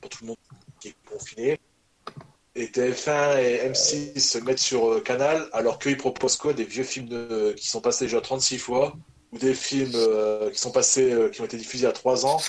[0.00, 0.36] pour tout le monde
[0.80, 1.58] qui est confiné.
[2.54, 7.08] Et TF1 et M6 se mettent sur Canal alors qu'ils proposent quoi Des vieux films
[7.08, 8.94] de, qui sont passés déjà 36 fois?
[9.32, 12.40] Ou des films euh, qui sont passés, euh, qui ont été diffusés a trois ans.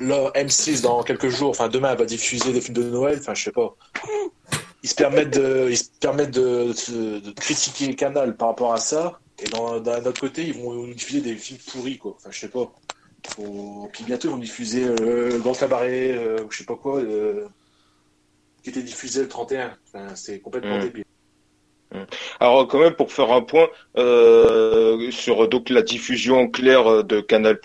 [0.00, 3.18] Là, M6 dans quelques jours, enfin demain, elle va diffuser des films de Noël.
[3.20, 3.74] Enfin, je sais pas.
[4.82, 6.72] Ils se permettent de, ils se permettent de,
[7.20, 9.18] de, critiquer canal par rapport à ça.
[9.40, 12.14] Et d'un autre côté, ils vont diffuser des films pourris, quoi.
[12.16, 12.72] Enfin, je sais pas.
[13.92, 17.02] Puis bientôt, ils vont diffuser euh, le Grand Cabaret, ou je sais pas quoi,
[18.62, 19.76] qui était diffusé le 31.
[19.86, 20.82] Enfin, c'est complètement mmh.
[20.82, 21.04] débile.
[22.40, 27.58] Alors quand même pour faire un point euh, sur donc la diffusion claire de Canal+,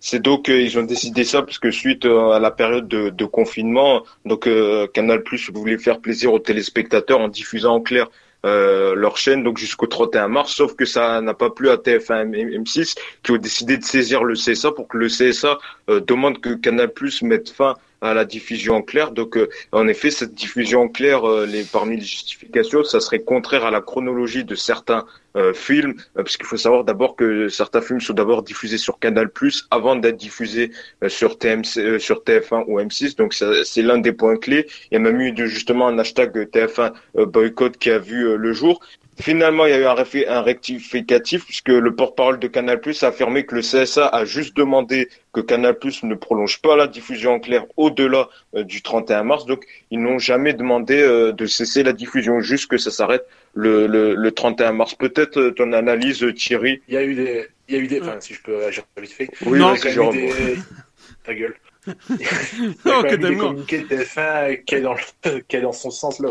[0.00, 3.24] c'est donc euh, ils ont décidé ça parce que suite euh, à la période de,
[3.24, 4.48] confinement, donc
[4.92, 5.22] Canal+
[5.54, 8.08] voulait faire plaisir aux téléspectateurs en diffusant en clair
[8.44, 12.58] leur chaîne donc jusqu'au 31 mars, sauf que ça n'a pas plu à TF1 et
[12.58, 15.58] M6 qui ont décidé de saisir le CSA pour que le CSA
[15.88, 16.90] demande que Canal+
[17.22, 19.12] mette fin à la diffusion en clair.
[19.12, 23.64] Donc, euh, en effet, cette diffusion en clair, euh, parmi les justifications, ça serait contraire
[23.64, 25.06] à la chronologie de certains
[25.54, 29.30] films, parce qu'il faut savoir d'abord que certains films sont d'abord diffusés sur Canal+
[29.70, 30.70] avant d'être diffusés
[31.08, 33.16] sur TMC, sur TF1 ou M6.
[33.16, 34.66] Donc, c'est l'un des points clés.
[34.90, 36.92] Il y a même eu justement un hashtag TF1
[37.26, 38.80] boycott qui a vu le jour.
[39.20, 43.54] Finalement, il y a eu un, rectificatif puisque le porte-parole de Canal+ a affirmé que
[43.54, 48.28] le CSA a juste demandé que Canal+ ne prolonge pas la diffusion en clair au-delà
[48.56, 49.44] euh, du 31 mars.
[49.44, 53.86] Donc, ils n'ont jamais demandé euh, de cesser la diffusion, juste que ça s'arrête le,
[53.86, 54.94] le, 31 mars.
[54.94, 56.82] Peut-être euh, ton analyse, Thierry?
[56.88, 58.84] Il y a eu des, il y a eu des, enfin, si je peux réagir
[58.96, 59.28] vite fait.
[59.46, 60.56] Oui, non, il y a des...
[61.24, 61.54] Ta gueule.
[61.86, 64.96] il y a eu des communiqués de TF1 qui est dans,
[65.48, 66.30] qui est dans son sens là.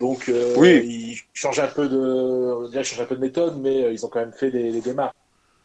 [0.00, 0.82] Donc, euh, oui.
[0.84, 4.08] ils changent un peu de, ils changent un peu de méthode, mais euh, ils ont
[4.08, 5.14] quand même fait des, démarches.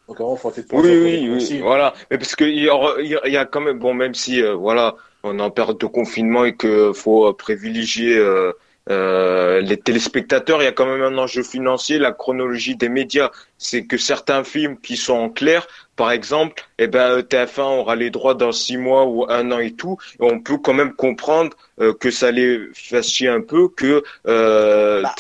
[0.08, 1.94] Donc, avant, faut être oui, oui, oui, voilà.
[2.10, 5.42] Mais parce qu'il y, y, a quand même, bon, même si, euh, voilà, on est
[5.42, 8.54] en période de confinement et qu'il faut privilégier euh,
[8.90, 12.00] les téléspectateurs, il y a quand même un enjeu financier.
[12.00, 15.68] La chronologie des médias, c'est que certains films qui sont en clair,
[16.00, 19.74] par exemple, eh ben TF1 aura les droits dans six mois ou un an et
[19.74, 19.98] tout.
[20.22, 24.02] Et on peut quand même comprendre euh, que ça les fasse chier un peu, que,
[24.26, 25.14] euh, bah,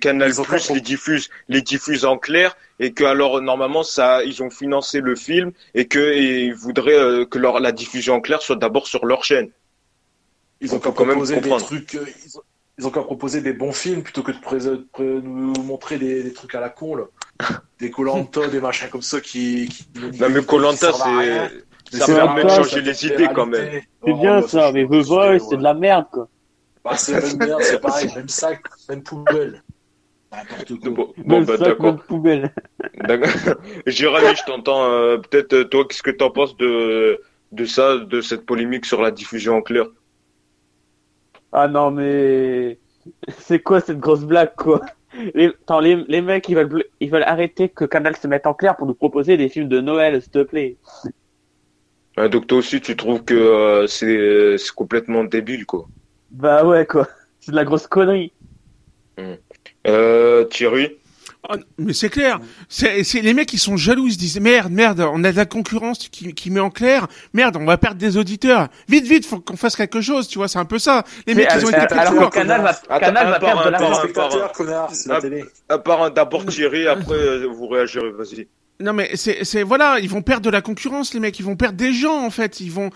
[0.00, 4.48] Canal Plus les diffuse, les diffuse en clair et que alors normalement ça, ils ont
[4.48, 8.56] financé le film et que ils voudraient euh, que leur, la diffusion en clair soit
[8.56, 9.50] d'abord sur leur chaîne.
[10.62, 12.42] Ils ont quand même des trucs ils ont
[12.78, 16.96] qu'à proposer des bons films plutôt que de nous montrer des, trucs à la con,
[16.96, 17.04] là.
[17.78, 19.68] Des Colanta, des machins comme ça qui.
[19.68, 19.88] qui
[20.20, 21.98] non, mais Colanta, c'est.
[21.98, 23.82] Ça permet de changer les idées quand même.
[24.04, 26.28] C'est bien oh, ça, mais The Voice, c'est de la merde, quoi.
[26.84, 29.62] Bah, c'est même merde, c'est pareil, même sac, même poubelle.
[30.32, 31.12] N'importe quoi.
[31.18, 31.96] Bon, bah, d'accord.
[32.94, 33.54] D'accord.
[33.86, 34.84] Jérémy, je t'entends.
[34.84, 37.20] Euh, peut-être, euh, toi, qu'est-ce que t'en penses de,
[37.52, 39.86] de ça, de cette polémique sur la diffusion en clair?
[41.52, 42.78] Ah non, mais
[43.28, 44.80] c'est quoi cette grosse blague, quoi?
[45.34, 48.54] Les, attends, les, les mecs, ils veulent, ils veulent arrêter que Canal se mette en
[48.54, 50.78] clair pour nous proposer des films de Noël, s'il te plaît.
[52.16, 55.86] donc toi aussi, tu trouves que euh, c'est complètement débile, quoi.
[56.30, 57.06] Bah ouais, quoi.
[57.40, 58.32] C'est de la grosse connerie.
[59.18, 59.34] Hmm.
[59.86, 60.96] Euh, Thierry?
[61.48, 65.00] Ah, mais c'est clair, c'est les mecs qui sont jaloux, ils se disent merde, merde,
[65.00, 68.16] on a de la concurrence qui, qui met en clair, merde, on va perdre des
[68.16, 68.68] auditeurs.
[68.88, 71.02] Vite, vite, faut qu'on fasse quelque chose, tu vois, c'est un peu ça.
[71.26, 74.02] Les mecs, ils ont été alors que Canal va, Canal va perdre de l'argent.
[75.68, 78.46] À part d'abord Thierry, après euh, vous réagirez, vas-y.
[78.82, 81.56] Non mais c'est c'est voilà, ils vont perdre de la concurrence les mecs, ils vont
[81.56, 82.90] perdre des gens en fait, ils vont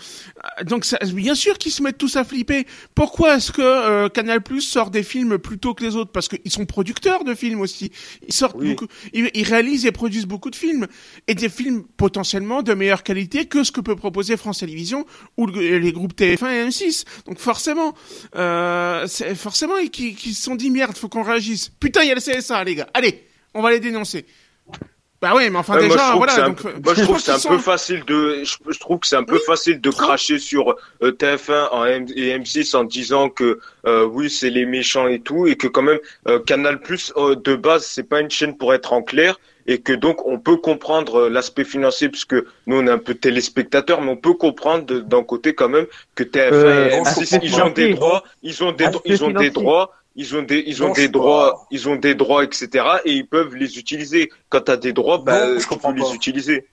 [0.61, 2.67] euh, donc ça, bien sûr qu'ils se mettent tous à flipper.
[2.95, 6.11] Pourquoi est-ce que euh, Canal Plus sort des films plus tôt que les autres?
[6.11, 7.93] Parce qu'ils sont producteurs de films aussi.
[8.27, 10.87] Ils sortent beaucoup, ils, réalisent et produisent beaucoup de films
[11.29, 15.47] et des films potentiellement de meilleure qualité que ce que peut proposer France Télévisions ou
[15.47, 17.05] les groupes TF1 et M6.
[17.27, 17.95] Donc forcément,
[18.35, 21.71] euh, c'est forcément ils qui qui se sont dit merde, faut qu'on réagisse.
[21.81, 22.89] Putain, il y a le CSA les gars.
[22.93, 24.27] Allez, on va les dénoncer.
[25.23, 26.49] Bah oui, mais enfin déjà, voilà.
[26.49, 29.25] Donc, moi, je trouve que c'est un peu facile de, je, trouve que c'est un
[29.25, 34.29] peu facile de cracher sur euh, TF1 en et M6 en disant que euh, oui,
[34.29, 35.99] c'est les méchants et tout, et que quand même
[36.29, 39.95] euh, Canal Plus de base, c'est pas une chaîne pour être en clair, et que
[39.95, 44.17] donc on peut comprendre l'aspect financier puisque nous on est un peu téléspectateurs, mais on
[44.17, 48.63] peut comprendre d'un côté quand même que TF1 et M6 ils ont des droits, ils
[48.63, 51.97] ont des, ils ont des droits ils ont des, ils ont des droits, ils ont
[51.97, 52.85] des droits, etc.
[53.05, 54.31] Et ils peuvent les utiliser.
[54.49, 56.67] Quand tu as des droits, bah, je comprends peux les utiliser.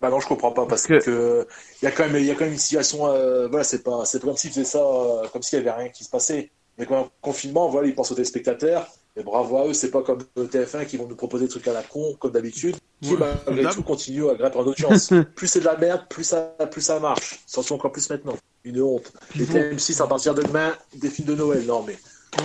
[0.00, 1.46] Bah non, je comprends pas parce que
[1.82, 3.06] il y a quand même, il y a quand même une situation.
[3.06, 5.88] Euh, voilà, c'est pas, c'est comme s'ils faisaient ça, euh, comme s'il y avait rien
[5.90, 6.50] qui se passait.
[6.78, 8.86] Mais quand même, confinement, voilà, ils pensent aux téléspectateurs.
[9.16, 11.72] Et bravo à eux, c'est pas comme TF1 qui vont nous proposer des trucs à
[11.72, 15.12] la con, comme d'habitude, qui malgré tout continue à grimper en audience.
[15.34, 17.40] plus c'est de la merde, plus ça, plus ça marche.
[17.44, 18.36] Surtout encore plus maintenant.
[18.62, 19.12] Une honte.
[19.34, 21.66] Les TM6 à partir de demain, des films de Noël.
[21.66, 21.96] Non mais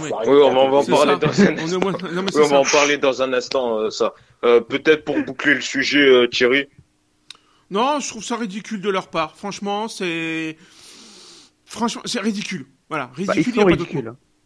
[0.02, 1.80] oui, on va, en parler dans un instant.
[2.42, 4.14] on va en parler dans un instant, ça.
[4.44, 6.68] Euh, peut-être pour boucler le sujet, euh, Thierry.
[7.70, 9.38] Non, je trouve ça ridicule de leur part.
[9.38, 10.58] Franchement, c'est
[11.66, 12.66] franchement, c'est ridicule.
[12.90, 13.54] Voilà, bah, ridicule.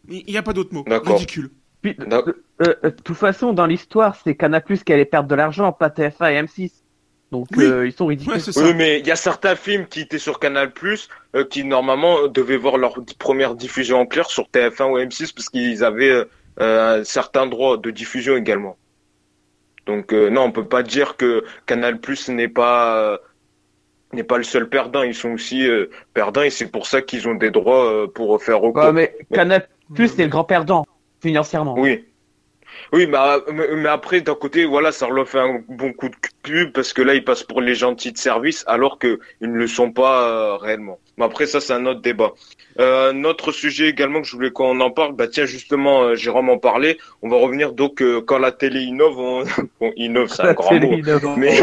[0.08, 0.84] il n'y a pas d'autre mot.
[0.86, 1.50] Ridicule.
[1.86, 6.32] Euh, de toute façon, dans l'histoire, c'est Canapus qui allait perdre de l'argent, pas TF1
[6.32, 6.72] et M6.
[7.30, 8.40] Donc euh, ils sont ridicules.
[8.56, 12.26] oui, mais il y a certains films qui étaient sur Canal Plus euh, qui normalement
[12.26, 16.24] devaient voir leur première diffusion en clair sur TF1 ou M6 parce qu'ils avaient
[16.60, 18.78] euh, un certain droit de diffusion également.
[19.86, 23.18] Donc non, on peut pas dire que Canal Plus n'est pas
[24.12, 25.02] n'est pas le seul perdant.
[25.02, 25.66] Ils sont aussi
[26.12, 28.92] perdants et c'est pour ça qu'ils ont des droits pour faire recours.
[28.92, 30.84] mais Canal Plus c'est le grand perdant
[31.20, 31.74] financièrement.
[31.76, 32.04] Oui.
[32.92, 36.16] Oui, bah, mais, après, d'un côté, voilà, ça leur fait un bon coup de
[36.72, 39.92] parce que là, ils passent pour les gentils de service alors qu'ils ne le sont
[39.92, 40.98] pas euh, réellement.
[41.18, 42.32] Mais après, ça, c'est un autre débat.
[42.80, 46.14] Euh, un autre sujet également que je voulais qu'on en parle, bah tiens, justement, euh,
[46.14, 46.96] Jérôme en parlait.
[47.22, 49.44] On va revenir donc euh, quand la télé innove, on...
[49.80, 50.96] bon, innove, c'est un grand mot.
[51.36, 51.60] Mais...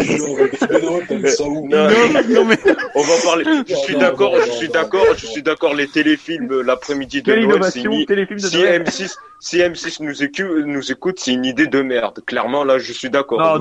[2.95, 3.45] on va parler.
[3.65, 5.73] Je suis d'accord, je suis d'accord, je suis d'accord.
[5.73, 11.31] Les téléfilms l'après-midi de Noël, c'est si M6 si M6 nous écoute, nous écoute, c'est
[11.31, 12.19] une idée de merde.
[12.25, 13.59] Clairement, là, je suis d'accord.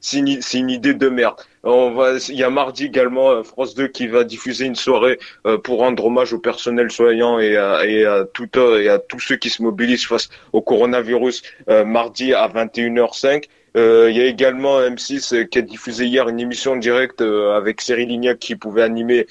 [0.00, 1.36] C'est une, idée de merde.
[1.62, 5.18] On va, il y a mardi également euh, France 2 qui va diffuser une soirée
[5.46, 9.50] euh, pour rendre hommage au personnel soignant et à, tout et à tous ceux qui
[9.50, 13.44] se mobilisent face au coronavirus euh, mardi à 21h05.
[13.76, 18.08] Il y a également M6 qui a diffusé hier une émission en direct avec Cyril
[18.08, 19.28] Lignac qui pouvait animer,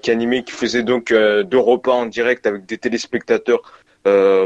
[0.00, 3.60] qui animait, qui faisait donc deux repas en direct avec des téléspectateurs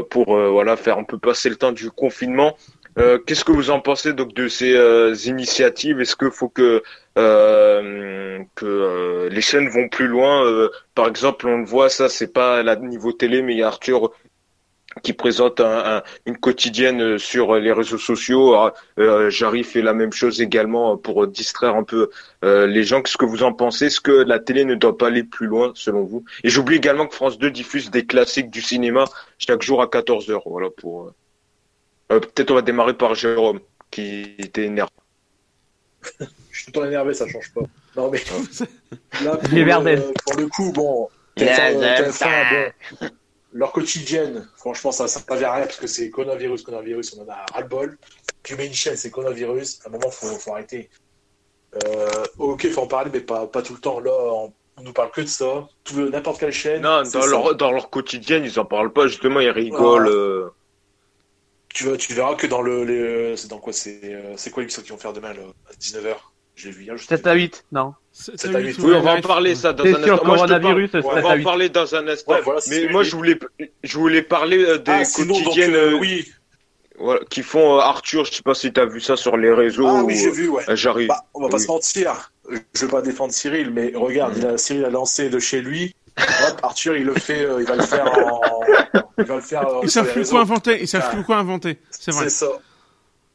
[0.09, 2.57] pour voilà faire un peu passer le temps du confinement.
[2.97, 5.99] Euh, qu'est-ce que vous en pensez donc de ces euh, initiatives?
[6.01, 6.81] Est-ce qu'il faut que
[7.17, 10.43] euh, que les chaînes vont plus loin?
[10.95, 13.67] Par exemple, on le voit, ça c'est pas à niveau télé, mais il y a
[13.67, 14.11] Arthur
[15.03, 15.61] qui présente
[16.25, 18.55] une quotidienne sur les réseaux sociaux.
[19.29, 22.09] J'arrive fait la même chose également pour distraire un peu
[22.41, 23.01] les gens.
[23.01, 23.85] Qu'est-ce que vous en pensez?
[23.87, 26.25] Est-ce que la télé ne doit pas aller plus loin selon vous?
[26.43, 29.05] Et j'oublie également que France 2 diffuse des classiques du cinéma
[29.37, 30.41] chaque jour à 14h.
[30.45, 31.13] Voilà pour.
[32.11, 33.59] Euh, peut-être on va démarrer par Jérôme,
[33.91, 34.91] qui était énervé.
[36.19, 37.61] je suis tout le temps énervé, ça change pas.
[37.95, 38.19] Non, mais
[39.23, 41.09] là, pour, le, pour le coup, bon,
[43.53, 47.29] leur quotidienne, franchement, ça ne servait à rien parce que c'est coronavirus, coronavirus, on en
[47.29, 47.97] a ras-le-bol.
[48.43, 50.89] Tu mets une chaîne, c'est coronavirus, à un moment, il faut, faut, arrêter.
[51.83, 53.99] Euh, ok, il faut en parler, mais pas, pas tout le temps.
[53.99, 55.67] Là, on, on nous parle que de ça.
[55.93, 56.81] N'importe quelle chaîne.
[56.81, 60.07] Non, dans leur, dans leur quotidienne, ils en parlent pas, justement, ils rigolent.
[60.07, 60.53] Euh
[61.73, 63.35] tu, tu verras que dans le.
[63.35, 66.15] c'est dans quoi C'est euh, quoi l'émission qu'ils vont faire demain, là, à 19h
[66.55, 66.95] J'ai vu hier.
[66.99, 68.79] 7 à 8, non 7 à 8.
[68.79, 70.25] Oui, on va en parler ça dans un instant.
[70.25, 72.35] Moi, coronavirus, on va en parler dans un instant.
[72.69, 73.39] mais moi, je voulais,
[73.83, 75.75] je voulais parler euh, des ah, quotidiennes.
[75.75, 76.27] Euh, oui.
[76.97, 78.25] voilà, qui font euh, Arthur.
[78.25, 79.87] Je sais pas si t'as vu ça sur les réseaux.
[79.87, 80.63] Ah oui, j'ai vu, ouais.
[80.69, 81.07] J'arrive.
[81.07, 81.63] Bah, on va pas Oui.
[81.63, 82.31] se mentir.
[82.73, 85.95] Je veux pas défendre Cyril, mais regarde, il a, Cyril a lancé de chez lui.
[86.47, 88.41] Hop, Arthur, il le fait, euh, il va le faire en,
[89.17, 89.67] il va le faire.
[89.67, 90.81] euh, Ils savent plus quoi inventer.
[90.81, 91.13] Ils savent Ah.
[91.13, 91.79] plus quoi inventer.
[91.91, 92.25] C'est vrai.
[92.25, 92.47] C'est ça.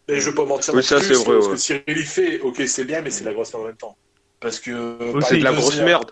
[0.09, 0.75] Et je veux pas mentir.
[0.75, 1.51] Oui, ça, c'est vrai, Ce ouais.
[1.53, 3.77] que Cyril il fait, ok, c'est bien, mais c'est de la grosse merde en même
[3.77, 3.97] temps.
[4.41, 6.11] Parce que Aussi, C'est de la grosse merde.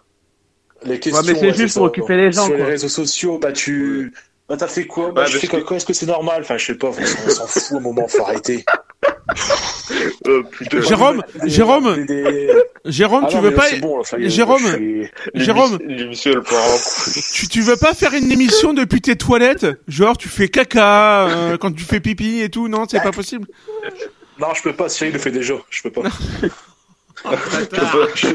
[0.84, 1.80] Les questions, mais c'est juste ça.
[1.80, 4.12] pour occuper les gens, Sur les réseaux sociaux, bah tu.
[4.48, 6.42] Bah t'as fait quoi Bah je parce fais quoi que- quoi Est-ce que c'est normal?
[6.42, 8.64] Enfin, je sais pas, on s'en- on s'en fout au moment, faut arrêter.
[10.26, 10.80] Euh, putain.
[10.82, 12.50] Jérôme, Jérôme, des-
[12.84, 15.78] Jérôme, Ah tu non, veux pas, bon, là, est, Jérôme, suis- Jérôme,
[17.34, 19.66] tu, tu veux pas faire une émission depuis tes toilettes?
[19.88, 23.46] Genre, tu fais caca euh, quand tu fais pipi et tout Non, c'est pas possible?
[24.38, 25.54] Non, je peux pas, Cyril le fait déjà.
[25.70, 26.02] Je peux pas.
[28.14, 28.26] Je-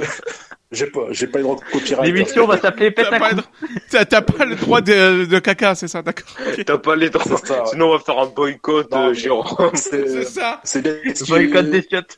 [0.71, 2.05] J'ai pas, j'ai pas le droit de copyright.
[2.13, 3.41] L'émission va s'appeler Pète T'as à pas, le-
[3.89, 6.27] t'as- t'as pas le droit de, de caca, c'est ça, d'accord.
[6.57, 6.65] ok.
[6.65, 7.23] T'as pas les droits.
[7.37, 7.69] Ça, ouais.
[7.69, 9.71] Sinon, on va faire un boycott, Non, euh, Jérôme.
[9.75, 10.59] C'est C'est ça.
[10.65, 12.17] c'est bien ce qu'il- Boycott des chiottes.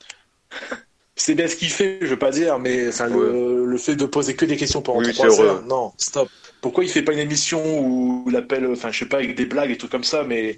[1.15, 4.35] c'est bien ce qu'il fait, je veux pas dire, mais le, le fait de poser
[4.35, 5.47] que des questions pendant Oui, trois c'est vrai.
[5.49, 6.29] heures, non, stop.
[6.61, 9.45] Pourquoi il fait pas une émission où il appelle, enfin, je sais pas, avec des
[9.45, 10.57] blagues et trucs comme ça, mais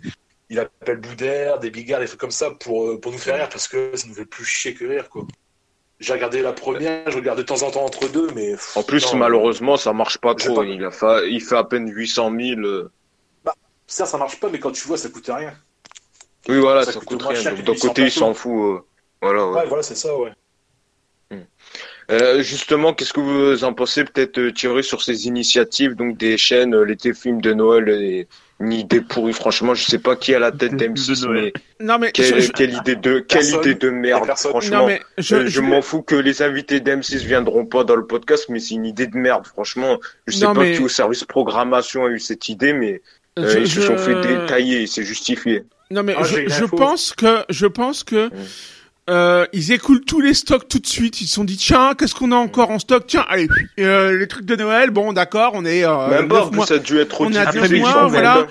[0.49, 3.49] il appelle Boudère, des bigards, des trucs comme ça pour, euh, pour nous faire rire
[3.49, 5.23] parce que ça nous fait plus chier que rire, quoi.
[6.01, 8.55] J'ai regardé la première, je regarde de temps en temps entre deux, mais.
[8.75, 9.19] En plus, non.
[9.19, 10.55] malheureusement, ça marche pas trop.
[10.55, 12.61] pas- Il, a fait, il fait à peine 800 000.
[12.61, 12.91] euh.
[13.87, 15.53] Ça, ça marche pas, mais quand tu vois, ça coûte rien.
[16.49, 17.43] Oui, voilà, Ça ça, coûte coûte rien.
[17.43, 18.51] d'un 800 côté, il s'en fout.
[18.51, 18.79] euh.
[19.21, 19.55] Voilà, ouais.
[19.59, 20.31] Ouais, voilà, c'est ça, ouais.
[22.09, 26.75] Euh, justement, qu'est-ce que vous en pensez peut-être tirer sur ces initiatives, donc des chaînes,
[26.83, 28.27] les téléfilms de Noël et
[28.61, 29.33] une idée pourrie.
[29.33, 31.51] Franchement, je sais pas qui a la tête Téléfilms de d'M6, Noël.
[31.79, 33.59] mais Non, mais quelle, je- je- quelle idée de quelle Personne.
[33.61, 34.25] idée de merde.
[34.25, 34.51] personne.
[34.51, 37.83] Franchement, non, mais je, Euh, je, je- m'en fous que les invités d'M6 viendront pas
[37.83, 39.45] dans le podcast, mais c'est une idée de merde.
[39.47, 39.97] Franchement,
[40.27, 43.01] je sais Non, pas mais- qui au service programmation a eu cette idée, mais
[43.39, 45.63] euh, je- ils se sont fait détailler, c'est justifié.
[45.89, 48.29] Non mais Ah, je, pense que je pense que
[49.11, 51.21] euh, ils écoulent tous les stocks tout de suite.
[51.21, 53.47] Ils se sont dit tiens qu'est-ce qu'on a encore en stock Tiens allez
[53.79, 56.65] euh, les trucs de Noël bon d'accord on est euh, Même pas, mois.
[56.65, 58.47] ça a dû être on est à mois, voilà.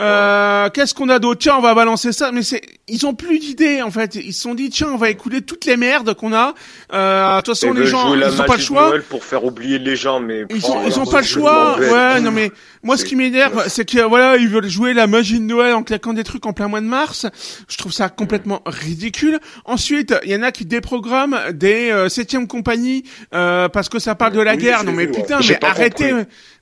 [0.00, 2.32] Euh, qu'est-ce qu'on a d'autre Tiens, on va balancer ça.
[2.32, 4.14] Mais c'est, ils ont plus d'idées en fait.
[4.14, 6.54] Ils se sont dit, tiens, on va écouler toutes les merdes qu'on a.
[6.92, 8.92] Euh, de toute façon, Ils les veulent gens, ils ont pas le choix.
[9.08, 11.78] Pour faire oublier les gens, mais Ils ont, ils ont pas le choix.
[11.78, 12.50] Ouais, non mais
[12.82, 15.82] moi, ce qui m'énerve, c'est que voilà, ils veulent jouer la magie de Noël en
[15.82, 17.26] claquant des trucs en plein mois de mars.
[17.68, 19.38] Je trouve ça complètement ridicule.
[19.66, 24.14] Ensuite, il y en a qui déprogramment des euh, septième compagnie euh, parce que ça
[24.14, 24.84] parle de la guerre.
[24.84, 26.14] Non mais putain, mais arrêtez,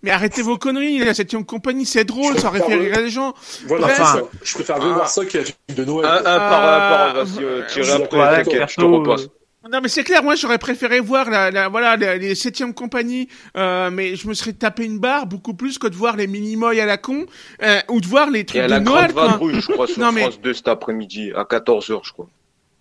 [0.02, 0.98] mais arrêtez vos conneries.
[0.98, 3.27] La septième compagnie, c'est drôle, ça rire les gens.
[3.66, 4.22] Voilà, c'est ça.
[4.42, 4.84] Je préfère Ah.
[4.94, 6.06] voir ça qu'un film de Noël.
[6.06, 6.38] Un, un quoi.
[6.38, 9.28] par un, par un, Euh, vas-y, euh, je tirer après, je te repasse.
[9.70, 13.28] Non mais c'est clair, moi j'aurais préféré voir la, la voilà les, les septième compagnie,
[13.54, 16.80] euh, mais je me serais tapé une barre beaucoup plus que de voir les mini-moy
[16.80, 17.26] à la con
[17.62, 19.26] euh, ou de voir les Et trucs à de la Noël grande quoi.
[19.26, 22.28] vadrouille, je crois, sur Non, mais- France 2 cet après-midi, à 14h, je crois.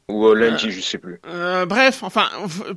[0.10, 1.20] Ou euh, lundi, je sais plus.
[1.28, 2.28] Euh, bref, enfin,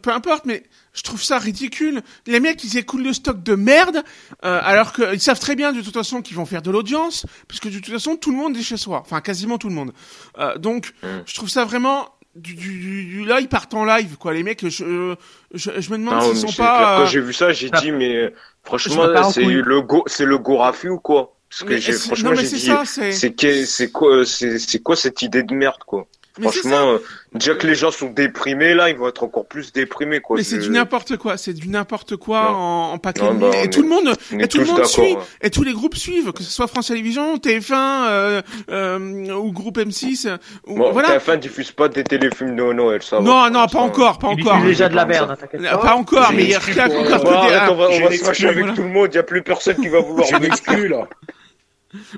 [0.02, 2.02] peu importe, mais je trouve ça ridicule.
[2.26, 4.02] Les mecs, ils écoulent le stock de merde,
[4.44, 7.68] euh, alors qu'ils savent très bien de toute façon qu'ils vont faire de l'audience, puisque
[7.68, 9.92] de toute façon tout le monde est chez soi, enfin quasiment tout le monde.
[10.38, 11.06] Euh, donc, Mm.
[11.24, 14.34] je trouve ça vraiment du, du, du, du- là ils partent en live, quoi.
[14.34, 15.14] Les mecs, je,
[15.54, 16.96] je, je me demande Non, s'ils mais sont c'est clair, pas.
[16.96, 18.30] Quand euh, j'ai vu ça, j'ai dit, mais euh,
[18.64, 21.36] franchement, c'est le go, c'est le Gorafi ou quoi?
[21.48, 23.66] Parce que mais j'ai, franchement, non mais j'ai c'est dit, ça, c'est.
[23.66, 26.06] c'est quoi, c'est, c'est quoi cette idée de merde, quoi?
[26.38, 26.44] Mais.
[26.48, 26.98] Franchement, euh,
[27.34, 30.36] déjà que les gens sont déprimés, là, ils vont être encore plus déprimés, quoi.
[30.36, 32.56] Mais c'est Je- du n'importe quoi, c'est du n'importe quoi Non.
[32.56, 34.64] en, en paquet Non, de bah, et est- tout le monde, On et tout le
[34.64, 35.22] monde suit, hein.
[35.42, 39.78] et tous les groupes suivent, que ce soit France Télévisions, TF1 euh, euh, ou groupe
[39.78, 40.28] M6.
[40.68, 41.18] Ou, Bon, voilà.
[41.18, 43.20] TF1 diffuse pas des téléfilms de Noël, ça.
[43.20, 44.54] Non, non, pas encore, pas Il encore.
[44.58, 45.78] diffuse déjà de la merde, pas.
[45.78, 48.74] Pas encore, mais il y a encore arrête, on va, on va se fâcher avec
[48.74, 51.08] tout le monde, il y a plus personne qui va vouloir exclu, là.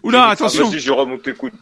[0.02, 0.68] Oula, Ah, attention.
[0.68, 1.54] Vas-y, Jérôme, on t'écoute.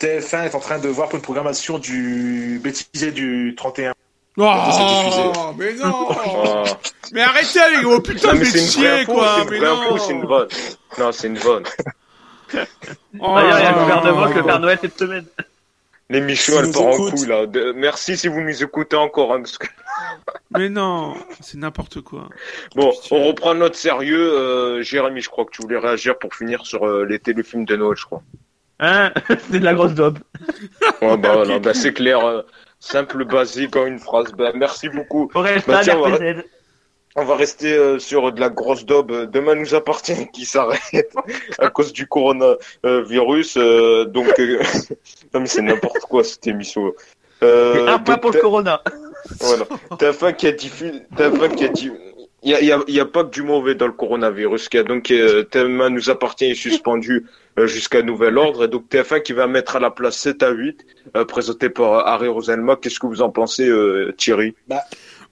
[0.00, 3.92] TF1 est en train de voir pour une programmation du bêtisier du 31.
[4.38, 6.08] Oh, mais non.
[6.10, 6.64] Ah.
[7.12, 9.46] mais arrêtez les gros, putain mais c'est quoi.
[9.48, 10.48] c'est une vraie c'est une vanne.
[10.98, 11.64] Non, c'est une vanne.
[13.18, 15.24] Oh, D'ailleurs, il y a le oh, gouvernement oh, que le Père Noël cette semaine.
[16.08, 17.46] L'émission, Si elle nous part en couille, là.
[17.74, 19.66] Merci si vous nous écoutez encore, hein, parce que...
[20.50, 22.28] Mais non, c'est n'importe quoi.
[22.76, 24.32] Bon, on reprend notre sérieux.
[24.32, 27.76] Euh, Jérémy, je crois que tu voulais réagir pour finir sur euh, les téléfilms de
[27.76, 28.22] Noël, je crois.
[28.80, 29.12] Hein?
[29.50, 29.92] C'est de la grosse.
[31.02, 32.24] Ouais, bah, bah, c'est clair.
[32.24, 32.42] euh,
[32.78, 34.32] simple, basique, en une phrase.
[34.32, 35.30] Bah, merci beaucoup.
[35.34, 36.44] Bah, tiens, on va- RPZ.
[37.18, 39.10] On va rester euh, sur de la grosse daube.
[39.10, 41.08] euh, Demain nous appartient qui s'arrête
[41.58, 43.56] à cause du coronavirus.
[43.56, 44.62] euh, donc, euh,
[45.32, 46.92] non mais c'est n'importe quoi cette émission.
[47.42, 48.82] Euh, un point donc, pour le t'as- Corona.
[49.40, 49.64] Voilà.
[49.92, 51.90] TF1 qui a diffusé, TF1 qui a dit,
[52.46, 54.68] il y a, y a, pas que du mauvais dans le coronavirus.
[54.68, 57.26] Qui a donc euh, TF1 nous appartient est suspendu
[57.58, 58.64] euh, jusqu'à nouvel ordre.
[58.64, 60.86] Et donc TF1 qui va mettre à la place 7 à 8,
[61.16, 62.76] euh, présenté par Harry Roselma.
[62.76, 63.68] Qu'est-ce que vous en pensez,
[64.16, 64.54] Thierry?
[64.68, 64.82] Bah.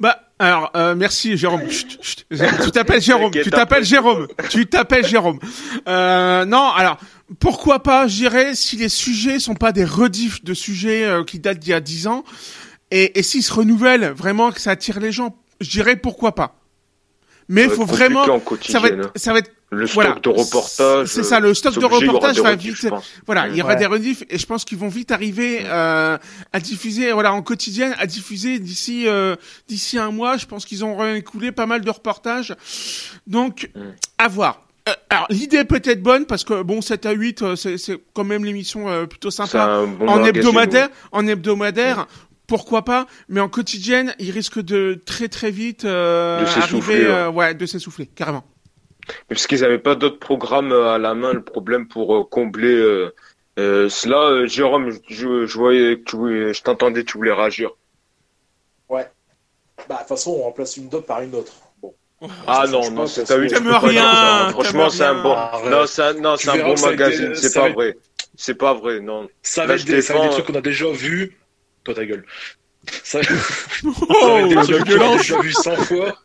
[0.01, 1.63] bah alors merci Jérôme.
[1.69, 3.31] tu t'appelles Jérôme.
[3.31, 4.27] Tu t'appelles Jérôme.
[4.51, 5.39] Tu t'appelles Jérôme.
[5.87, 6.99] non, alors
[7.39, 11.61] pourquoi pas, je dirais, si les sujets sont pas des rediffs de sujets qui datent
[11.61, 12.25] d'il y a 10 ans,
[12.91, 16.64] et, et s'ils se renouvellent, vraiment que ça attire les gens, je dirais pourquoi pas.
[17.49, 18.25] Mais il faut vraiment,
[18.63, 21.09] ça va être, ça va être le stock de reportage.
[21.09, 22.89] C'est ça, le stock de reportage va vite.
[23.27, 26.19] Voilà, il y aura des rediffs et je pense qu'ils vont vite arriver euh,
[26.53, 29.37] à diffuser, voilà, en quotidienne, à diffuser d'ici euh,
[29.69, 30.37] d'ici un mois.
[30.37, 32.55] Je pense qu'ils ont écoulé pas mal de reportages.
[33.27, 33.81] Donc, mm.
[34.19, 34.65] à voir.
[34.87, 38.25] Euh, alors l'idée peut être bonne parce que bon 7 à 8 euh, c'est quand
[38.25, 42.07] même l'émission euh, plutôt sympa en hebdomadaire en hebdomadaire
[42.47, 47.31] pourquoi pas, mais en quotidienne, il risque de très très vite euh, de arriver, euh,
[47.31, 48.45] ouais, de s'essouffler, carrément.
[49.29, 53.13] Parce qu'ils n'avaient pas d'autres programmes euh, à la main, le problème pour combler
[53.59, 54.47] euh, cela.
[54.47, 57.71] Jérôme, je, je, voyais que tu, je t'entendais, tu voulais réagir.
[58.89, 59.09] Ouais.
[59.89, 61.53] Bah, de toute façon, on remplace une dot par une autre.
[61.81, 61.95] Bon.
[62.47, 63.49] Ah non, non, c'est eu.
[63.49, 64.51] rien.
[64.51, 65.37] Franchement, c'est un bon.
[65.71, 67.35] Non, c'est un, non, c'est un bon magazine.
[67.35, 67.97] C'est pas vrai.
[68.37, 69.29] C'est pas vrai, non.
[69.43, 71.37] Ça va être des trucs qu'on a déjà vus
[71.85, 72.25] toi ta gueule.
[73.03, 73.21] Ça,
[73.85, 76.19] oh, va être des trucs qu'on a déjà vu 100 fois.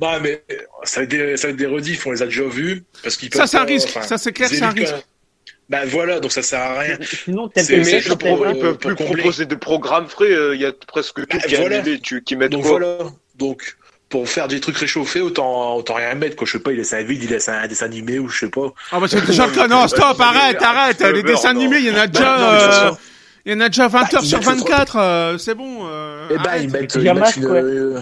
[0.00, 0.44] Non, mais
[0.84, 2.84] ça va être des, ça va être des rediffs, on les a déjà vus.
[3.02, 3.90] Parce qu'ils ça, c'est un risque.
[4.02, 4.94] ça, c'est clair, c'est un risque.
[5.68, 6.98] Ben voilà, donc ça sert à rien.
[7.02, 10.30] Sinon, mais ils peuvent plus proposer de programmes frais.
[10.30, 11.78] Euh, il y a presque tout bah, qui voilà.
[11.78, 12.98] est tu, qui mettent donc quoi voilà.
[13.36, 13.76] Donc
[14.10, 16.46] pour faire des trucs réchauffés, autant, autant rien mettre, quoi.
[16.46, 18.50] Je sais pas, il laisse un vide, il laisse un dessin animé ou je sais
[18.50, 18.72] pas.
[18.92, 19.66] Ah bah c'est déjà le cas.
[19.66, 21.00] Non, stop, arrête, arrête.
[21.00, 22.96] Les dessins animés, il y en a déjà.
[23.46, 25.86] Il y en a déjà 20 bah, heures sur 24, euh, c'est bon.
[25.86, 28.00] Euh, eh ben, ils mettent, ils, mettent une, euh,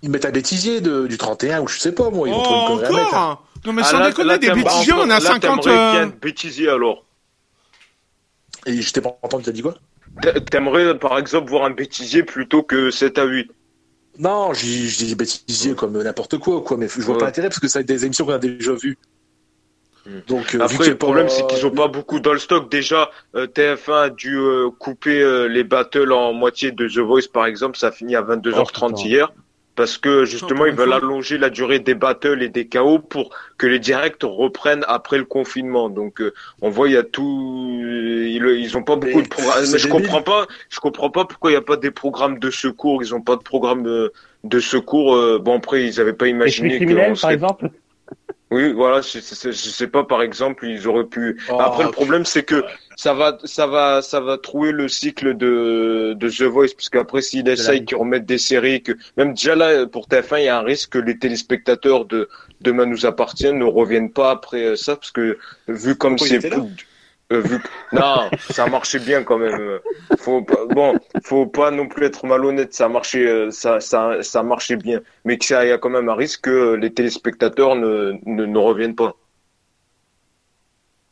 [0.00, 2.26] ils mettent un bêtisier de, du 31 ou je sais pas moi.
[2.26, 3.38] Ils vont oh, trouver encore hein.
[3.66, 5.66] Non mais ah, sans là, déconner, des bêtisiers, on a 50...
[5.66, 6.06] Euh...
[6.20, 7.04] bêtisier alors.
[8.66, 9.74] Et je t'ai pas entendu, t'as dit quoi?
[10.50, 13.50] T'aimerais par exemple voir un bêtisier plutôt que 7 à 8
[14.18, 14.64] non, je
[15.04, 17.82] dis bêtisier comme n'importe quoi, quoi, mais je vois pas l'intérêt parce que ça a
[17.82, 18.98] des émissions qu'on a déjà vues.
[20.06, 20.20] Hmm.
[20.26, 22.70] Donc, euh, Après, le problème, c'est qu'ils ont pas beaucoup dans le stock.
[22.70, 27.46] Déjà, euh, TF1 a dû euh, couper les battles en moitié de The Voice, par
[27.46, 27.76] exemple.
[27.76, 29.32] Ça a fini à 22h30 hier.
[29.74, 33.66] Parce que justement, ils veulent allonger la durée des battles et des KO pour que
[33.66, 35.88] les directs reprennent après le confinement.
[35.88, 36.22] Donc,
[36.60, 37.80] on voit, il y a tout.
[37.80, 39.64] Ils, ont pas beaucoup de programmes.
[39.72, 40.46] Mais je comprends pas.
[40.68, 43.02] Je comprends pas pourquoi il n'y a pas des programmes de secours.
[43.02, 44.12] Ils ont pas de programme de,
[44.44, 45.16] de secours.
[45.40, 46.90] bon, après, ils avaient pas imaginé que.
[46.90, 47.14] Serait...
[47.18, 47.70] par exemple.
[48.52, 51.40] Oui, voilà, je, je, sais pas, par exemple, ils auraient pu.
[51.48, 52.62] Oh, Après, le problème, c'est que
[52.96, 57.22] ça va, ça va, ça va trouver le cycle de, de The Voice, parce qu'après,
[57.22, 60.58] s'ils essayent qu'ils remettent des séries, que même déjà là, pour TF1, il y a
[60.58, 62.28] un risque que les téléspectateurs de
[62.60, 65.38] Demain nous appartiennent ne reviennent pas après ça, parce que
[65.68, 66.50] vu comme c'est
[67.32, 67.58] euh,
[67.92, 69.78] non, ça marchait bien quand même.
[70.18, 70.66] Faut pas...
[70.66, 72.74] bon, faut pas non plus être malhonnête.
[72.74, 76.14] Ça marchait, euh, ça, ça, ça marchait bien, mais qu'il y a quand même un
[76.14, 79.16] risque que les téléspectateurs ne, ne, ne reviennent pas.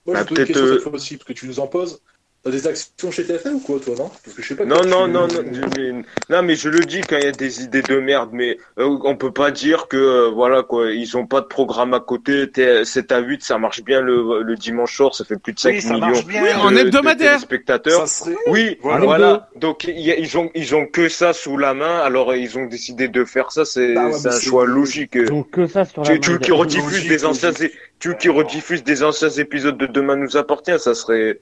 [0.06, 0.90] Moi, bah, peut-être euh...
[0.90, 2.02] possible que tu nous en poses.
[2.42, 4.10] T'as des actions chez TF1 ou quoi, toi, non?
[4.24, 4.64] Parce que je sais pas.
[4.64, 5.42] Non, non, non, non,
[5.76, 5.92] mais,
[6.30, 8.98] non, mais je le dis quand il y a des idées de merde, mais euh,
[9.04, 12.50] on peut pas dire que euh, voilà quoi, ils ont pas de programme à côté.
[12.82, 15.70] 7 à 8, ça marche bien le, le dimanche soir, ça fait plus de 5
[15.70, 16.42] oui, millions bien.
[16.42, 17.40] Oui, en hebdomadaire.
[17.40, 18.08] spectateurs.
[18.08, 18.34] Serait...
[18.46, 19.04] Oui, voilà.
[19.04, 19.48] voilà.
[19.56, 23.26] Donc ils ont ils ont que ça sous la main, alors ils ont décidé de
[23.26, 25.18] faire ça, c'est bah ouais, un choix logique.
[25.26, 26.38] Donc que ça sur la tu, main.
[26.38, 27.52] Tu qui rediffuses des anciens
[27.98, 31.38] tu qui rediffuses des anciens épisodes de Demain nous appartient, ça serait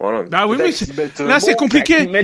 [0.00, 0.22] voilà.
[0.22, 0.74] Bah oui, oui.
[1.26, 2.06] Là, c'est compliqué.
[2.08, 2.22] Mais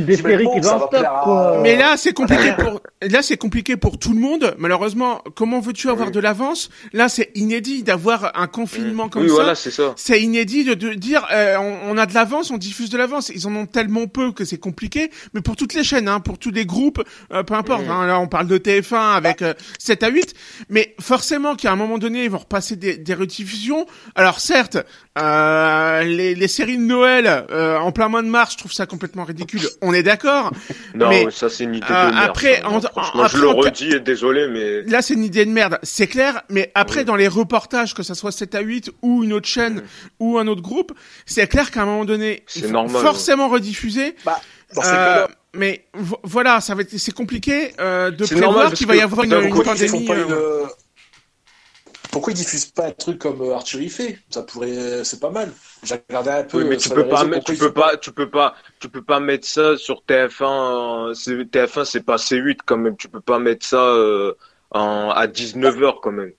[1.76, 2.80] là, c'est compliqué pour.
[3.02, 4.54] Là, c'est compliqué pour tout le monde.
[4.56, 6.70] Malheureusement, comment veux-tu avoir de l'avance?
[6.94, 9.34] Là, c'est inédit d'avoir un confinement comme oui, ça.
[9.34, 9.92] Voilà, c'est ça.
[9.96, 13.30] C'est inédit de, de dire euh, on, on, a de l'avance, on diffuse de l'avance.
[13.34, 15.10] Ils en ont tellement peu que c'est compliqué.
[15.34, 17.02] Mais pour toutes les chaînes, hein, pour tous les groupes,
[17.32, 17.84] euh, peu importe.
[17.90, 20.32] Hein, là, on parle de TF1 avec euh, 7 à 8.
[20.70, 23.84] Mais forcément qu'à un moment donné, ils vont repasser des, des rediffusions.
[24.14, 24.78] Alors certes,
[25.18, 27.44] euh, les, les séries de Noël.
[27.50, 29.60] Euh, en plein mois de mars, je trouve ça complètement ridicule.
[29.82, 30.52] On est d'accord.
[30.94, 32.16] non, mais, ça c'est une idée de euh, merde.
[32.18, 36.06] Après, en, je le redis et désolé, mais là c'est une idée de merde, c'est
[36.06, 36.42] clair.
[36.48, 39.82] Mais après, dans les reportages, que ça soit 7 à 8 ou une autre chaîne
[40.20, 40.92] ou un autre groupe,
[41.24, 44.16] c'est clair qu'à un moment donné, c'est normal, forcément rediffuser.
[44.24, 44.40] Bah,
[44.78, 45.86] euh, mais
[46.22, 49.62] voilà, ça va être, c'est compliqué euh, de prévoir qu'il va y avoir une, une
[49.62, 50.08] pandémie.
[52.16, 54.18] Pourquoi ils diffusent pas un truc comme euh, Archery fait?
[54.30, 55.52] Ça pourrait, c'est pas mal.
[55.82, 56.62] J'ai regardé un peu.
[56.62, 59.20] Oui, mais tu peux pas, mettre, tu peux pas, tu peux pas, tu peux pas
[59.20, 61.12] mettre ça sur TF1.
[61.12, 62.96] TF1, c'est pas C8 quand même.
[62.96, 64.32] Tu peux pas mettre ça euh,
[64.70, 66.32] en, à 19h quand même.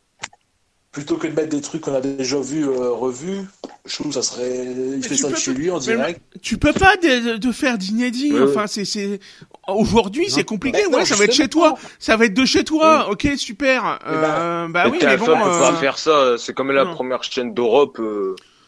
[0.91, 3.41] Plutôt que de mettre des trucs qu'on a déjà vus, euh, revus,
[3.85, 4.65] je trouve ça serait.
[4.65, 6.19] Il fait ça de chez lui en direct.
[6.41, 8.33] Tu peux pas de, faire d'inédit.
[8.41, 9.19] enfin, c'est,
[9.67, 10.85] Aujourd'hui, c'est compliqué.
[10.87, 11.75] ouais, ça va être chez toi.
[11.99, 13.09] Ça va être de chez toi.
[13.09, 13.99] Ok, super.
[14.05, 15.25] Eh ben, euh, bah, oui, mais bon.
[15.25, 16.37] peut pas faire ça.
[16.37, 17.99] C'est comme la première chaîne d'Europe.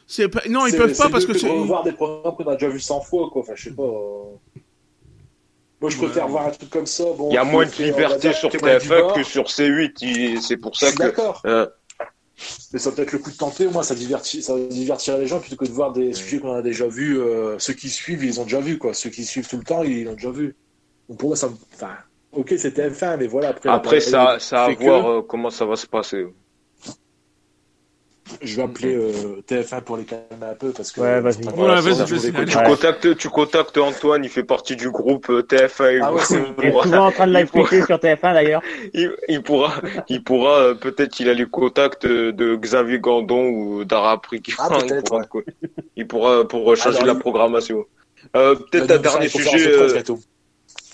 [0.08, 0.42] C'est pas...
[0.50, 1.48] Non, ils peuvent pas parce que c'est.
[1.48, 3.44] voir des programmes qu'on a déjà vu 100 fois, quoi.
[3.44, 3.84] Enfin, je sais pas.
[5.82, 7.06] Moi, je préfère voir un truc comme ça.
[7.18, 10.42] Bon, il y a moins de liberté sur TF1 que sur C8.
[10.42, 10.98] C'est pour ça que.
[10.98, 11.42] D'accord.
[11.46, 11.68] Euh...
[12.74, 15.28] Mais ça peut être le coup de tenter, au moins ça, divertit, ça divertirait les
[15.28, 17.20] gens plutôt que de voir des sujets qu'on a déjà vus.
[17.20, 18.94] Euh, ceux qui suivent, ils ont déjà vu, quoi.
[18.94, 20.56] Ceux qui suivent tout le temps, ils l'ont déjà vu.
[21.10, 21.50] Donc pour moi, ça.
[21.74, 21.92] Enfin,
[22.32, 23.50] ok, c'est TF1, mais voilà.
[23.50, 26.26] Après, après ça, ça à voir euh, comment ça va se passer.
[28.42, 31.02] Je vais appeler euh, TF1 pour les calmer un peu parce que.
[31.02, 32.46] Ouais, vas-y.
[32.46, 36.00] tu, contactes, tu contactes Antoine, il fait partie du groupe euh, TF1.
[36.02, 36.22] Ah ouais,
[36.60, 38.62] il, est souvent en train de live sur TF1 d'ailleurs.
[38.94, 39.74] Il, pourra,
[40.08, 44.70] il pourra euh, peut-être il a les contacts de Xavier Gandon ou d'Arapri qui ah,
[44.86, 45.22] il, pourra,
[45.96, 47.86] il pourra pour changer la programmation.
[48.34, 50.04] peut-être un dernier sujet.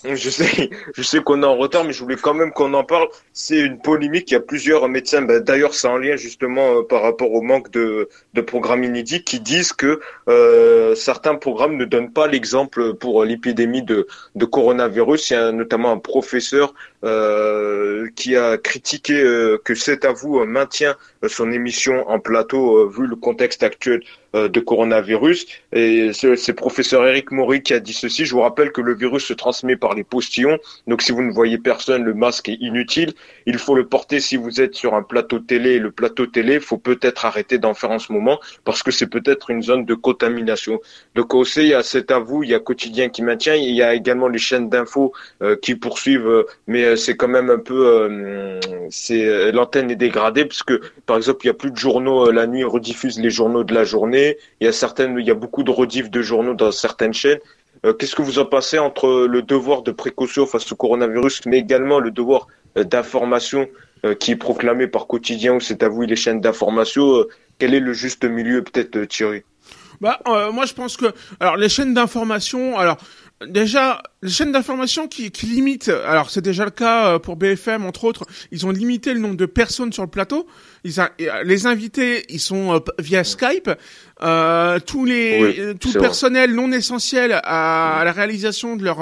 [0.15, 2.83] Je sais, je sais qu'on est en retard, mais je voulais quand même qu'on en
[2.83, 3.07] parle.
[3.33, 4.29] C'est une polémique.
[4.31, 5.21] Il y a plusieurs médecins.
[5.21, 9.23] Ben, D'ailleurs, c'est en lien justement euh, par rapport au manque de, de programmes inédits
[9.23, 9.99] qui disent que
[10.29, 15.29] euh, certains programmes ne donnent pas l'exemple pour l'épidémie de, de coronavirus.
[15.29, 16.73] Il y a notamment un professeur
[17.05, 20.95] euh, qui a critiqué euh, que C'est à vous maintient
[21.27, 24.01] son émission en plateau vu le contexte actuel
[24.35, 25.47] euh, de coronavirus.
[25.71, 28.25] Et c'est professeur Eric Maury qui a dit ceci.
[28.25, 30.57] Je vous rappelle que le virus se transmet par les postillons.
[30.87, 33.13] Donc si vous ne voyez personne, le masque est inutile.
[33.45, 35.79] Il faut le porter si vous êtes sur un plateau télé.
[35.79, 39.51] Le plateau télé, faut peut-être arrêter d'en faire en ce moment parce que c'est peut-être
[39.51, 40.81] une zone de contamination.
[41.13, 43.73] Donc aussi, il y a C'est à vous, il y a Quotidien qui maintient, il
[43.73, 47.59] y a également les chaînes d'infos euh, qui poursuivent, euh, mais c'est quand même un
[47.59, 52.31] peu, c'est l'antenne est dégradée parce que par exemple, il y a plus de journaux
[52.31, 54.37] la nuit, on rediffuse les journaux de la journée.
[54.59, 57.39] Il y a certaines, il y a beaucoup de rediffs de journaux dans certaines chaînes.
[57.85, 61.59] Euh, qu'est-ce que vous en pensez entre le devoir de précaution face au coronavirus, mais
[61.59, 63.67] également le devoir euh, d'information
[64.05, 67.25] euh, qui est proclamé par quotidien ou c'est à vous les chaînes d'information
[67.59, 69.43] Quel est le juste milieu, peut-être, Thierry?
[70.01, 70.19] Bah,
[70.51, 71.05] moi, je pense que,
[71.39, 72.97] alors, les chaînes d'information, alors,
[73.47, 77.85] déjà, les chaînes d'information qui, qui limitent, alors c'est déjà le cas euh, pour BFM
[77.85, 80.47] entre autres, ils ont limité le nombre de personnes sur le plateau.
[80.83, 83.69] Ils a, euh, les invités, ils sont euh, via Skype.
[84.21, 88.99] Euh, tous les, tout le personnel non essentiel à, la réalisation de leur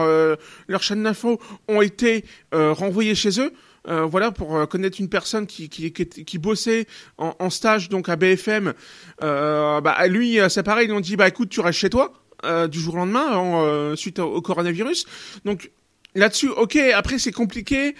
[0.67, 3.53] leur chaîne d'info ont été renvoyés chez eux.
[3.89, 6.85] Euh, voilà pour connaître une personne qui qui, qui, qui bossait
[7.17, 8.73] en, en, stage donc à BFM
[9.21, 12.13] euh, bah lui c'est pareil ils ont dit bah écoute tu restes chez toi
[12.43, 15.05] euh, du jour au lendemain euh, suite au, coronavirus.
[15.45, 15.71] Donc
[16.15, 16.77] là-dessus, ok.
[16.93, 17.95] Après, c'est compliqué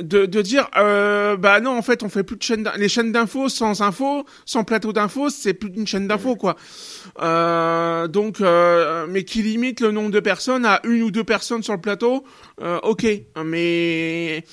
[0.00, 3.12] de, de dire, euh, bah non, en fait, on fait plus de chaînes, les chaînes
[3.12, 6.56] d'infos sans infos, sans plateau d'infos, c'est plus d'une chaîne d'infos, quoi.
[7.20, 11.62] Euh, donc, euh, mais qui limite le nombre de personnes à une ou deux personnes
[11.62, 12.24] sur le plateau,
[12.82, 13.06] ok.
[13.44, 14.44] Mais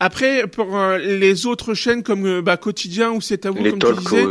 [0.00, 4.26] après, pour les autres chaînes comme bah, Quotidien ou C'est à vous, comme tu disais,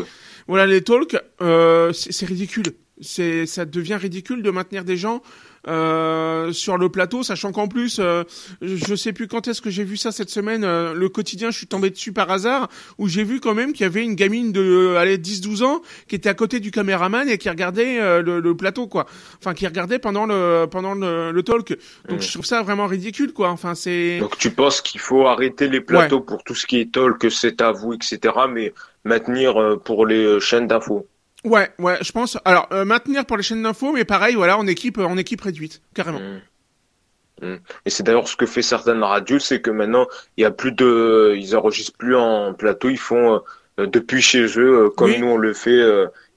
[0.48, 5.22] voilà, les talks, c'est ridicule c'est ça devient ridicule de maintenir des gens
[5.68, 8.24] euh, sur le plateau, sachant qu'en plus, euh,
[8.62, 11.58] je sais plus quand est-ce que j'ai vu ça cette semaine, euh, le quotidien, je
[11.58, 14.52] suis tombé dessus par hasard, où j'ai vu quand même qu'il y avait une gamine
[14.52, 18.56] de allez 10-12 ans qui était à côté du caméraman et qui regardait euh, le,
[18.56, 19.06] plateau, quoi.
[19.40, 21.78] Enfin, qui regardait pendant le pendant le, talk.
[22.10, 23.50] Donc je trouve ça vraiment ridicule, quoi.
[23.50, 24.20] Enfin, c'est.
[24.20, 27.62] Donc tu penses qu'il faut arrêter les plateaux pour tout ce qui est talk, c'est
[27.62, 28.34] à vous, etc.
[28.50, 28.74] Mais
[29.04, 31.08] maintenir pour les chaînes d'infos?
[31.46, 32.38] Ouais, ouais, je pense.
[32.44, 35.82] Alors euh, maintenir pour les chaînes d'infos, mais pareil, voilà, en équipe, en équipe réduite,
[35.94, 36.20] carrément.
[36.20, 37.46] Mmh.
[37.46, 37.56] Mmh.
[37.86, 40.72] Et c'est d'ailleurs ce que fait certaines radios, c'est que maintenant il y a plus
[40.72, 43.42] de, ils enregistrent plus en plateau, ils font
[43.80, 45.82] euh, depuis chez eux, euh, comme nous on le fait.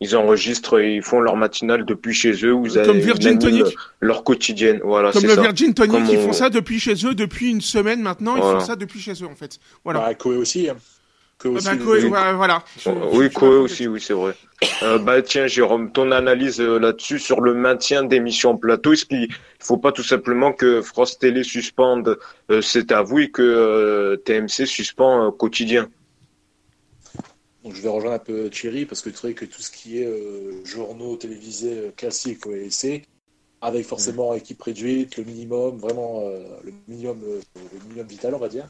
[0.00, 2.50] ils enregistrent et ils font leur matinale depuis chez eux.
[2.50, 5.12] Vous comme Virgin Tonic, leur quotidienne, voilà.
[5.12, 8.36] Comme le Virgin Tonic, ils font ça depuis chez eux depuis une semaine maintenant.
[8.36, 9.58] Ils font ça depuis chez eux en fait.
[9.84, 10.00] Voilà.
[10.00, 10.68] Bah, Koé aussi.
[10.68, 10.76] Hein.
[11.46, 12.64] Aussi, bah, voilà.
[13.12, 14.34] oui, Koé aussi, oui, c'est vrai.
[14.82, 19.04] Euh, bah tiens Jérôme, ton analyse euh, là-dessus sur le maintien d'émissions en plateau, est-ce
[19.04, 19.28] qu'il
[19.60, 22.18] faut pas tout simplement que France Télé suspende
[22.50, 25.88] euh, C'est à vous et que TMC suspend quotidien?
[27.62, 29.98] Donc je vais rejoindre un peu Thierry parce que tu sais que tout ce qui
[29.98, 30.08] est
[30.64, 33.02] journaux télévisés classiques faut laisser
[33.60, 36.22] avec forcément équipe réduite, le minimum, vraiment
[36.64, 38.68] le minimum, le minimum vital on va dire.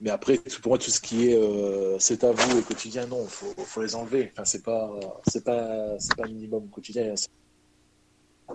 [0.00, 3.26] Mais après, pour moi, tout ce qui est euh, c'est à vous et quotidien, non,
[3.26, 4.30] faut, faut les enlever.
[4.32, 4.90] Enfin, c'est pas,
[5.26, 7.14] c'est pas, c'est pas minimum quotidien.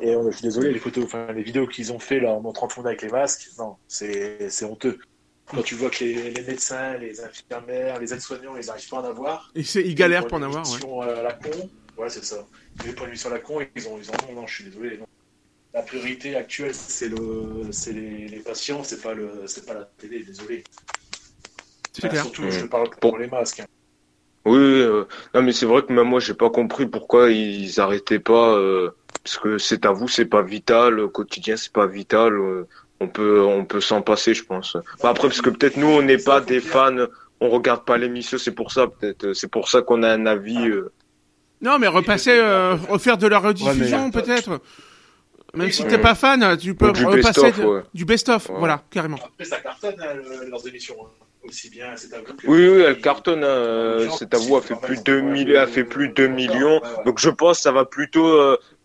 [0.02, 2.68] Et je suis désolé, les photos, enfin, les vidéos qu'ils ont fait là en montrant
[2.68, 5.00] tout le monde avec les masques, non, c'est, c'est honteux.
[5.48, 9.02] quand tu vois que les, les médecins, les infirmières, les aides-soignants, ils n'arrivent pas à
[9.02, 9.52] en avoir.
[9.56, 11.10] Et ils galèrent pour en avoir, ouais.
[11.10, 12.46] À la con, ouais, c'est ça.
[12.86, 14.64] Ils pour une mission à la con, ils ont, ils en ont, non, je suis
[14.66, 15.00] désolé.
[15.74, 19.86] La priorité actuelle, c'est le, c'est les, les, patients, c'est pas le, c'est pas la
[19.98, 20.64] télé, désolé.
[22.00, 22.24] C'est clair.
[22.24, 23.62] Surtout, je parle pour, les masques.
[23.62, 23.66] Hein.
[24.46, 28.20] Oui, euh, non, mais c'est vrai que même moi, j'ai pas compris pourquoi ils arrêtaient
[28.20, 28.92] pas, euh,
[29.24, 32.34] parce que c'est à vous, c'est pas vital, quotidien, c'est pas vital.
[32.34, 32.68] Euh,
[33.02, 34.76] on peut, on peut s'en passer, je pense.
[35.04, 37.06] après, parce que peut-être nous, on n'est pas des fans,
[37.40, 40.68] on regarde pas l'émission, c'est pour ça, peut-être, c'est pour ça qu'on a un avis.
[40.68, 40.92] Euh.
[41.62, 42.40] Non, mais repasser,
[42.90, 44.62] refaire de la rediffusion, peut-être.
[45.54, 47.54] Même si t'es pas fan, tu peux repasser
[47.94, 49.18] du best-of, voilà, carrément.
[49.18, 50.16] Après, ça cartonne, hein,
[50.50, 50.96] leurs émissions.
[51.44, 52.26] Aussi bien c'est à vous.
[52.46, 53.46] Oui, oui, elle cartonne.
[54.18, 56.82] C'est à vous a fait plus de 2 a fait plus de 2 millions.
[57.06, 58.28] Donc je pense que ça va plutôt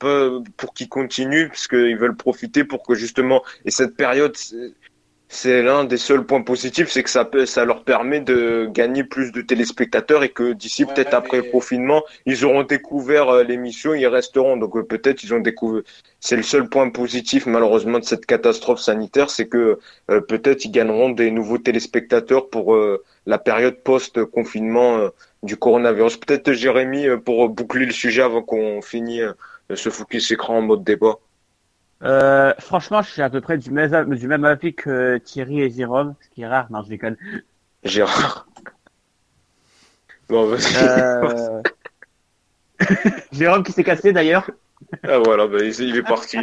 [0.02, 4.36] euh, pour qu'ils continuent parce qu'ils veulent profiter pour que justement et cette période
[5.28, 9.04] c'est l'un des seuls points positifs, c'est que ça peut, ça leur permet de gagner
[9.04, 13.94] plus de téléspectateurs et que d'ici peut-être après le confinement, ils auront découvert euh, l'émission,
[13.94, 14.56] ils resteront.
[14.56, 15.82] Donc euh, peut-être ils ont découvert.
[16.20, 19.78] C'est le seul point positif malheureusement de cette catastrophe sanitaire, c'est que
[20.10, 22.76] euh, peut-être ils gagneront des nouveaux téléspectateurs pour
[23.26, 25.10] la période post-confinement
[25.42, 26.18] du coronavirus.
[26.18, 29.24] Peut-être Jérémy pour boucler le sujet avant qu'on finisse
[29.74, 31.18] ce focus écran en mode débat.
[32.04, 35.70] Euh, franchement, je suis à peu près du même, du même avis que Thierry et
[35.70, 37.16] Jérôme, ce qui est rare, non, je déconne.
[37.82, 38.46] Gérard.
[40.28, 40.76] Bon, vas-y.
[40.76, 41.62] Euh...
[43.32, 44.50] Jérôme qui s'est cassé d'ailleurs.
[45.02, 46.38] Ah voilà, bah, il, est parti.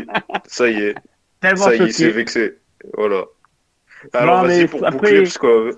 [0.48, 0.96] Ça y est.
[1.40, 2.58] Tellement Ça y est, il s'est vexé.
[2.96, 3.26] Voilà.
[4.14, 5.74] Alors vas-y pour après, boucler,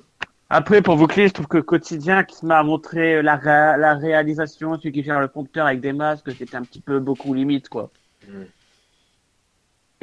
[0.50, 3.38] Après, pour boucler, je trouve que Quotidien qui m'a montré la,
[3.78, 7.34] la réalisation, celui qui gère le compteur avec des masques, c'était un petit peu beaucoup
[7.34, 7.92] limite, quoi.
[8.26, 8.44] Hmm.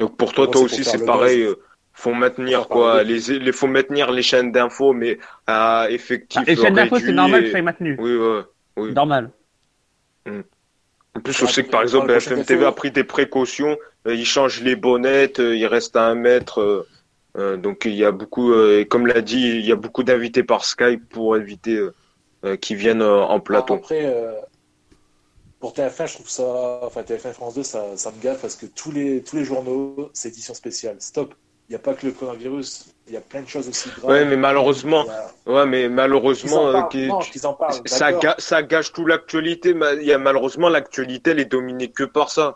[0.01, 1.43] Donc pour toi, toi aussi, c'est pareil.
[1.43, 1.55] Euh,
[1.93, 3.03] faut maintenir quoi.
[3.03, 7.11] les, les faut maintenir les chaînes d'infos mais à effectif ah, les chaînes d'infos c'est
[7.11, 8.41] normal que ça maintenu oui ouais
[8.77, 8.93] oui.
[8.93, 9.29] Normal.
[10.25, 10.39] Hmm.
[11.17, 13.77] en plus on sait que par exemple FM TV a pris des précautions
[14.07, 16.87] euh, ils changent les bonnettes euh, il reste à un mètre
[17.35, 20.63] donc il y a beaucoup et comme l'a dit il y a beaucoup d'invités par
[20.63, 21.77] Skype pour éviter
[22.61, 23.75] qu'ils viennent en plateau.
[23.75, 24.11] après
[25.61, 28.65] pour TF1, je trouve ça, enfin TF1 France 2, ça, ça me gaffe parce que
[28.65, 30.97] tous les, tous les journaux, c'est édition spéciale.
[30.99, 31.35] Stop.
[31.69, 34.11] Il n'y a pas que le coronavirus, il y a plein de choses aussi graves.
[34.11, 35.05] Ouais, mais malheureusement,
[35.45, 36.73] ouais, mais malheureusement, euh,
[37.43, 38.09] en parlent, ça,
[38.39, 39.73] ça gâche tout l'actualité.
[40.01, 42.53] Il y a malheureusement l'actualité, elle est dominée que par ça.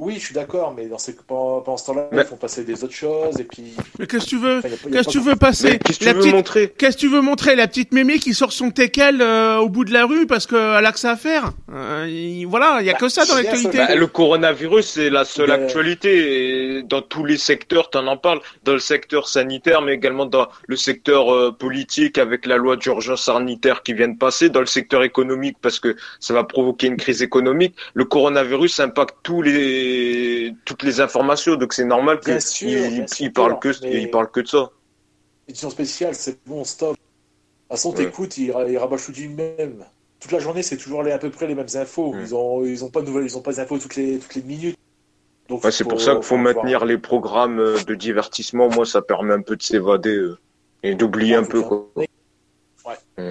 [0.00, 1.14] Oui, je suis d'accord, mais dans ces...
[1.14, 3.74] pendant, ce temps-là, ils font passer des autres choses et puis.
[3.98, 6.74] Mais qu'est-ce que tu veux Qu'est-ce que tu veux passer Qu'est-ce que tu veux montrer
[6.78, 9.84] Qu'est-ce que tu veux montrer La petite mémé qui sort son teckel euh, au bout
[9.84, 11.52] de la rue parce qu'elle a que ça à faire.
[11.70, 13.76] Euh, voilà, il y a que ça dans bah, l'actualité.
[13.76, 16.78] Bah, le coronavirus, c'est la seule actualité.
[16.78, 18.40] Et dans tous les secteurs, tu en parles.
[18.64, 23.24] Dans le secteur sanitaire, mais également dans le secteur euh, politique avec la loi d'urgence
[23.24, 24.48] sanitaire qui vient de passer.
[24.48, 27.74] Dans le secteur économique parce que ça va provoquer une crise économique.
[27.92, 29.89] Le coronavirus impacte tous les
[30.64, 32.38] toutes les informations, donc c'est normal qu'il
[33.20, 34.70] il, parle que il parle que de ça.
[35.48, 36.96] Édition spéciale, c'est bon, stop.
[37.68, 39.84] À son écoute, il, il rabâche tout du même.
[40.18, 42.14] Toute la journée, c'est toujours les, à peu près les mêmes infos.
[42.20, 44.34] Ils ont ils ont pas de nouvelles, ils ont pas des infos toutes les toutes
[44.34, 44.76] les minutes.
[45.48, 48.68] Donc c'est pour ça qu'il faut, maintenir les programmes euh, de divertissement.
[48.68, 50.38] Moi, ça permet un peu de s'évader euh,
[50.84, 51.62] et d'oublier un peu.
[51.62, 51.88] Quoi.
[53.18, 53.30] Mm.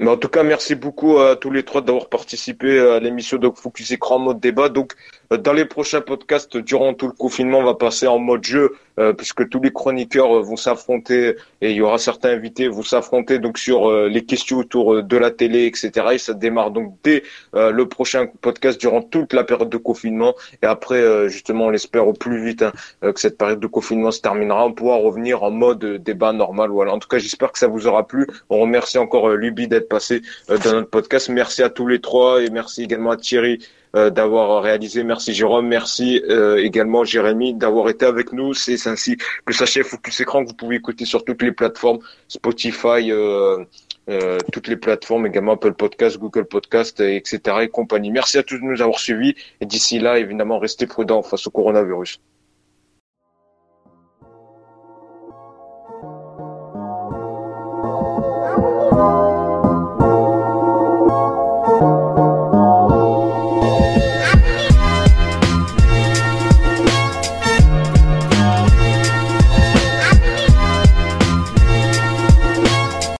[0.00, 3.50] Mais en tout cas, merci beaucoup à tous les trois d'avoir participé à l'émission de
[3.50, 4.68] Focus Écran mode débat.
[4.68, 4.94] Donc,
[5.36, 9.12] dans les prochains podcasts, durant tout le confinement, on va passer en mode jeu, euh,
[9.12, 13.38] puisque tous les chroniqueurs euh, vont s'affronter et il y aura certains invités vont s'affronter
[13.38, 15.90] donc sur les questions autour de la télé, etc.
[16.12, 17.22] Et ça démarre donc dès
[17.52, 20.34] le prochain podcast durant toute la période de confinement.
[20.62, 24.20] Et après, justement, on l'espère au plus vite hein, que cette période de confinement se
[24.20, 24.66] terminera.
[24.66, 26.70] On pourra revenir en mode débat normal.
[26.70, 26.92] Voilà.
[26.92, 28.26] En tout cas, j'espère que ça vous aura plu.
[28.50, 31.28] On remercie encore Luby d'être passé dans notre podcast.
[31.28, 35.02] Merci à tous les trois et merci également à Thierry euh, d'avoir réalisé.
[35.02, 38.54] Merci Jérôme, merci euh, également Jérémy d'avoir été avec nous.
[38.54, 43.10] C'est ainsi que s'achève Focus Écran que vous pouvez écouter sur toutes les plateformes, Spotify,
[43.10, 43.64] euh,
[44.52, 47.40] toutes les plateformes, également Apple Podcast, Google Podcast, etc.
[47.62, 48.10] et compagnie.
[48.10, 51.50] Merci à tous de nous avoir suivis et d'ici là, évidemment, restez prudents face au
[51.50, 52.20] coronavirus.